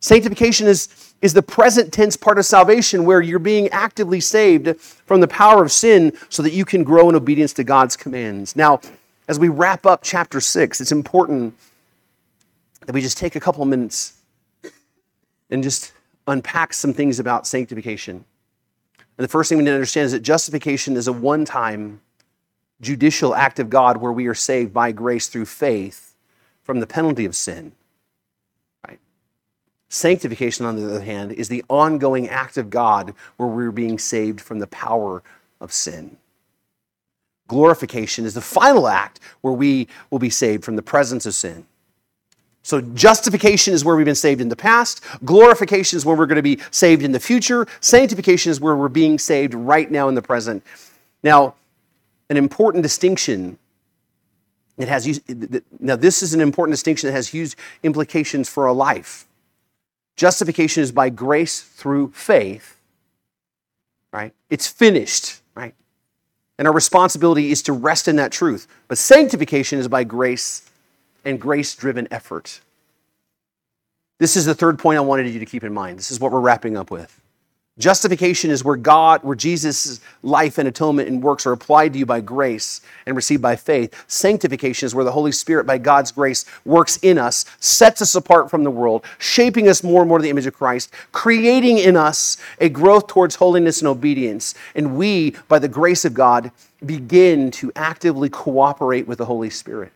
[0.00, 5.20] Sanctification is, is the present tense part of salvation where you're being actively saved from
[5.20, 8.54] the power of sin so that you can grow in obedience to God's commands.
[8.54, 8.80] Now,
[9.26, 11.54] as we wrap up chapter 6, it's important
[12.86, 14.14] that we just take a couple of minutes
[15.50, 15.92] and just
[16.26, 18.24] unpack some things about sanctification.
[18.96, 22.00] And the first thing we need to understand is that justification is a one time
[22.80, 26.14] judicial act of God where we are saved by grace through faith
[26.62, 27.72] from the penalty of sin.
[29.88, 34.40] Sanctification, on the other hand, is the ongoing act of God where we're being saved
[34.40, 35.22] from the power
[35.60, 36.18] of sin.
[37.48, 41.66] Glorification is the final act where we will be saved from the presence of sin.
[42.62, 45.02] So, justification is where we've been saved in the past.
[45.24, 47.66] Glorification is where we're going to be saved in the future.
[47.80, 50.62] Sanctification is where we're being saved right now in the present.
[51.22, 51.54] Now,
[52.28, 53.58] an important distinction
[54.76, 55.20] that has
[55.80, 59.27] now this is an important distinction that has huge implications for our life.
[60.18, 62.76] Justification is by grace through faith,
[64.12, 64.34] right?
[64.50, 65.76] It's finished, right?
[66.58, 68.66] And our responsibility is to rest in that truth.
[68.88, 70.68] But sanctification is by grace
[71.24, 72.60] and grace driven effort.
[74.18, 76.00] This is the third point I wanted you to keep in mind.
[76.00, 77.20] This is what we're wrapping up with.
[77.78, 82.06] Justification is where God, where Jesus' life and atonement and works are applied to you
[82.06, 84.04] by grace and received by faith.
[84.08, 88.50] Sanctification is where the Holy Spirit, by God's grace, works in us, sets us apart
[88.50, 91.96] from the world, shaping us more and more to the image of Christ, creating in
[91.96, 94.54] us a growth towards holiness and obedience.
[94.74, 96.50] And we, by the grace of God,
[96.84, 99.92] begin to actively cooperate with the Holy Spirit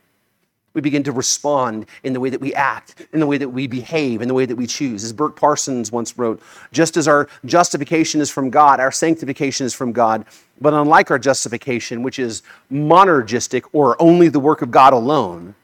[0.74, 3.66] we begin to respond in the way that we act, in the way that we
[3.66, 5.04] behave, in the way that we choose.
[5.04, 6.42] As Burk Parsons once wrote,
[6.72, 10.24] just as our justification is from God, our sanctification is from God.
[10.60, 15.54] But unlike our justification, which is monergistic or only the work of God alone,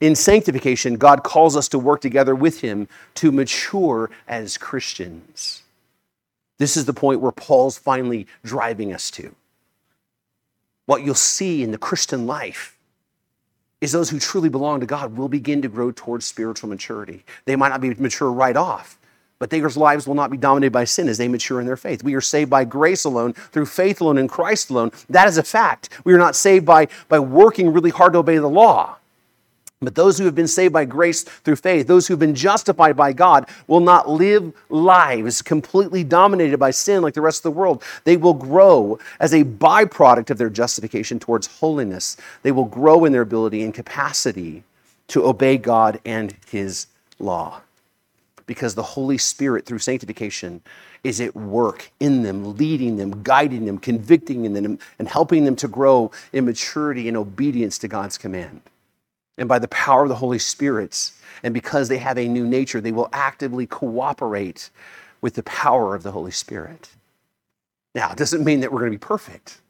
[0.00, 5.62] in sanctification, God calls us to work together with Him to mature as Christians.
[6.58, 9.34] This is the point where Paul's finally driving us to.
[10.86, 12.71] What you'll see in the Christian life
[13.82, 17.24] is those who truly belong to God will begin to grow towards spiritual maturity.
[17.46, 18.96] They might not be mature right off,
[19.40, 22.04] but their lives will not be dominated by sin as they mature in their faith.
[22.04, 24.92] We are saved by grace alone, through faith alone, in Christ alone.
[25.10, 25.88] That is a fact.
[26.04, 28.98] We are not saved by, by working really hard to obey the law.
[29.82, 32.96] But those who have been saved by grace through faith, those who have been justified
[32.96, 37.58] by God, will not live lives completely dominated by sin like the rest of the
[37.58, 37.82] world.
[38.04, 42.16] They will grow as a byproduct of their justification towards holiness.
[42.42, 44.62] They will grow in their ability and capacity
[45.08, 46.86] to obey God and His
[47.18, 47.62] law.
[48.46, 50.62] Because the Holy Spirit, through sanctification,
[51.02, 55.66] is at work in them, leading them, guiding them, convicting them, and helping them to
[55.66, 58.60] grow in maturity and obedience to God's command
[59.38, 61.10] and by the power of the Holy Spirit.
[61.42, 64.70] And because they have a new nature, they will actively cooperate
[65.20, 66.90] with the power of the Holy Spirit.
[67.94, 69.60] Now, it doesn't mean that we're going to be perfect,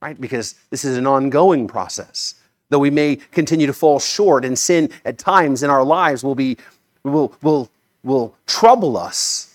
[0.00, 0.20] right?
[0.20, 2.34] Because this is an ongoing process.
[2.70, 6.34] Though we may continue to fall short and sin at times in our lives will
[6.34, 6.58] be
[7.02, 7.70] will will
[8.02, 9.54] will trouble us.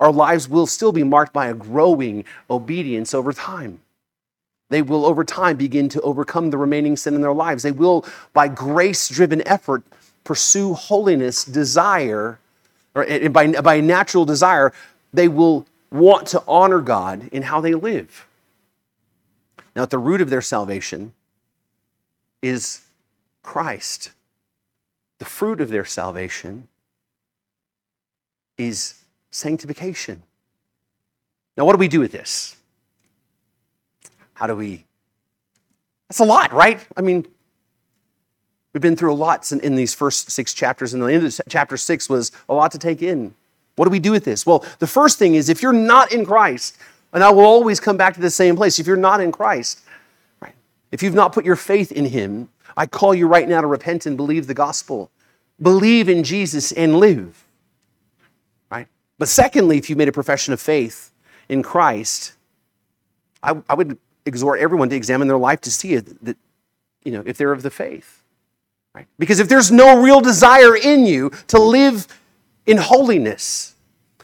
[0.00, 3.80] Our lives will still be marked by a growing obedience over time.
[4.72, 7.62] They will, over time, begin to overcome the remaining sin in their lives.
[7.62, 9.82] They will, by grace driven effort,
[10.24, 12.38] pursue holiness, desire,
[12.94, 14.72] or by, by natural desire,
[15.12, 18.26] they will want to honor God in how they live.
[19.76, 21.12] Now, at the root of their salvation
[22.40, 22.80] is
[23.42, 24.12] Christ.
[25.18, 26.68] The fruit of their salvation
[28.56, 28.94] is
[29.30, 30.22] sanctification.
[31.58, 32.56] Now, what do we do with this?
[34.42, 34.84] How do we?
[36.08, 36.84] That's a lot, right?
[36.96, 37.24] I mean,
[38.72, 41.40] we've been through a lot in, in these first six chapters, and the end of
[41.48, 43.36] chapter six was a lot to take in.
[43.76, 44.44] What do we do with this?
[44.44, 46.76] Well, the first thing is if you're not in Christ,
[47.12, 49.82] and I will always come back to the same place, if you're not in Christ,
[50.40, 50.56] right?
[50.90, 54.06] If you've not put your faith in Him, I call you right now to repent
[54.06, 55.12] and believe the gospel.
[55.60, 57.44] Believe in Jesus and live.
[58.72, 58.88] Right?
[59.20, 61.12] But secondly, if you made a profession of faith
[61.48, 62.32] in Christ,
[63.42, 66.36] I, I would exhort everyone to examine their life to see that,
[67.04, 68.22] you know, if they're of the faith.
[68.94, 69.06] Right?
[69.18, 72.06] Because if there's no real desire in you to live
[72.66, 73.74] in holiness.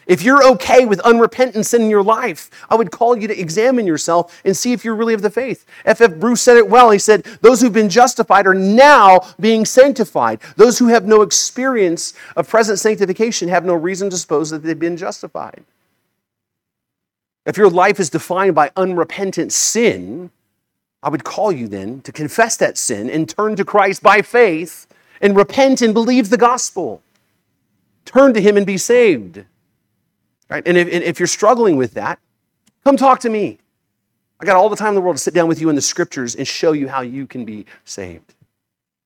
[0.06, 3.86] If you're okay with unrepentant sin in your life, I would call you to examine
[3.86, 5.66] yourself and see if you're really of the faith.
[5.84, 6.14] F.F.
[6.14, 6.90] Bruce said it well.
[6.90, 10.40] He said, Those who've been justified are now being sanctified.
[10.56, 14.78] Those who have no experience of present sanctification have no reason to suppose that they've
[14.78, 15.62] been justified.
[17.48, 20.30] If your life is defined by unrepentant sin,
[21.02, 24.86] I would call you then to confess that sin and turn to Christ by faith
[25.22, 27.00] and repent and believe the gospel.
[28.04, 29.46] Turn to Him and be saved.
[30.50, 30.62] Right?
[30.66, 32.18] And if, and if you're struggling with that,
[32.84, 33.58] come talk to me.
[34.40, 35.80] I got all the time in the world to sit down with you in the
[35.80, 38.34] scriptures and show you how you can be saved.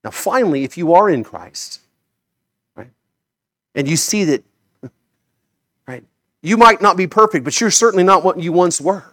[0.03, 1.81] Now, finally, if you are in Christ,
[2.75, 2.91] right,
[3.77, 4.43] and you see that,
[6.43, 9.05] you might not be perfect, but you're certainly not what you once were.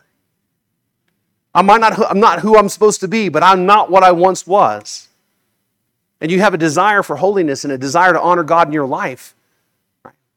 [1.53, 4.11] I might not, I'm not who I'm supposed to be, but I'm not what I
[4.11, 5.07] once was.
[6.21, 8.86] And you have a desire for holiness and a desire to honor God in your
[8.86, 9.36] life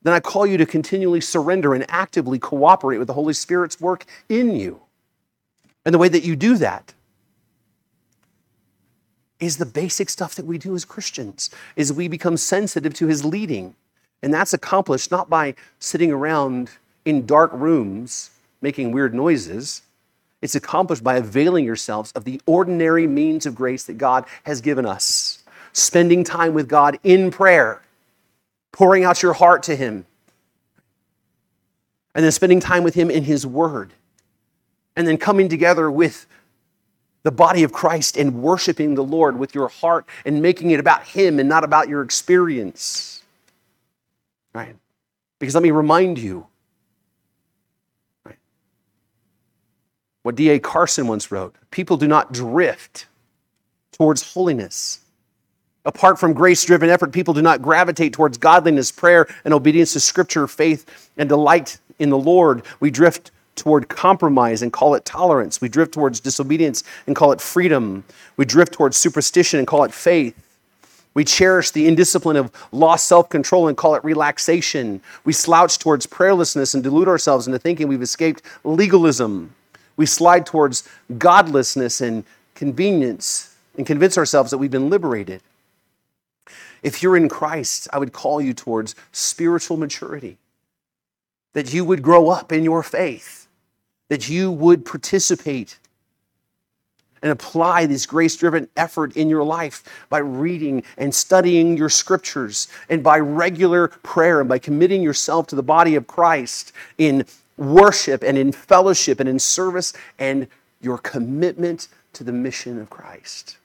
[0.03, 4.05] then I call you to continually surrender and actively cooperate with the Holy Spirit's work
[4.29, 4.81] in you.
[5.85, 6.95] And the way that you do that
[9.39, 13.25] is the basic stuff that we do as Christians, is we become sensitive to his
[13.25, 13.75] leading.
[14.23, 16.71] And that's accomplished not by sitting around
[17.05, 18.31] in dark rooms
[18.61, 19.83] making weird noises.
[20.41, 24.87] It's accomplished by availing yourselves of the ordinary means of grace that God has given
[24.87, 25.43] us.
[25.73, 27.83] Spending time with God in prayer
[28.73, 30.07] pouring out your heart to Him,
[32.15, 33.93] and then spending time with Him in His Word,
[34.97, 36.27] and then coming together with
[37.23, 41.05] the body of Christ and worshiping the Lord with your heart and making it about
[41.05, 43.23] Him and not about your experience.
[44.55, 44.75] Right?
[45.39, 46.47] Because let me remind you
[50.23, 50.59] what D.A.
[50.59, 53.07] Carson once wrote people do not drift
[53.93, 55.03] towards holiness
[55.85, 60.01] Apart from grace driven effort, people do not gravitate towards godliness, prayer, and obedience to
[60.01, 62.63] Scripture, faith, and delight in the Lord.
[62.79, 65.61] We drift toward compromise and call it tolerance.
[65.61, 68.05] We drift towards disobedience and call it freedom.
[68.37, 70.37] We drift towards superstition and call it faith.
[71.15, 75.03] We cherish the indiscipline of lost self control and call it relaxation.
[75.25, 79.55] We slouch towards prayerlessness and delude ourselves into thinking we've escaped legalism.
[80.03, 80.83] We slide towards
[81.17, 82.25] godlessness and
[82.57, 85.43] convenience and convince ourselves that we've been liberated.
[86.83, 90.39] If you're in Christ, I would call you towards spiritual maturity,
[91.53, 93.47] that you would grow up in your faith,
[94.09, 95.79] that you would participate
[97.23, 102.67] and apply this grace driven effort in your life by reading and studying your scriptures
[102.89, 107.25] and by regular prayer and by committing yourself to the body of Christ in
[107.57, 110.47] worship and in fellowship and in service and
[110.81, 113.57] your commitment to the mission of Christ.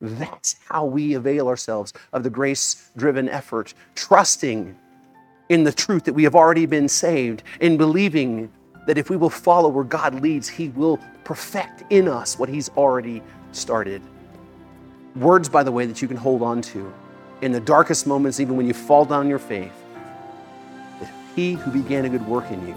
[0.00, 4.76] That's how we avail ourselves of the grace driven effort, trusting
[5.48, 8.50] in the truth that we have already been saved, in believing
[8.86, 12.68] that if we will follow where God leads, He will perfect in us what He's
[12.70, 13.22] already
[13.52, 14.02] started.
[15.16, 16.92] Words, by the way, that you can hold on to
[17.40, 19.72] in the darkest moments, even when you fall down in your faith,
[21.00, 22.76] that He who began a good work in you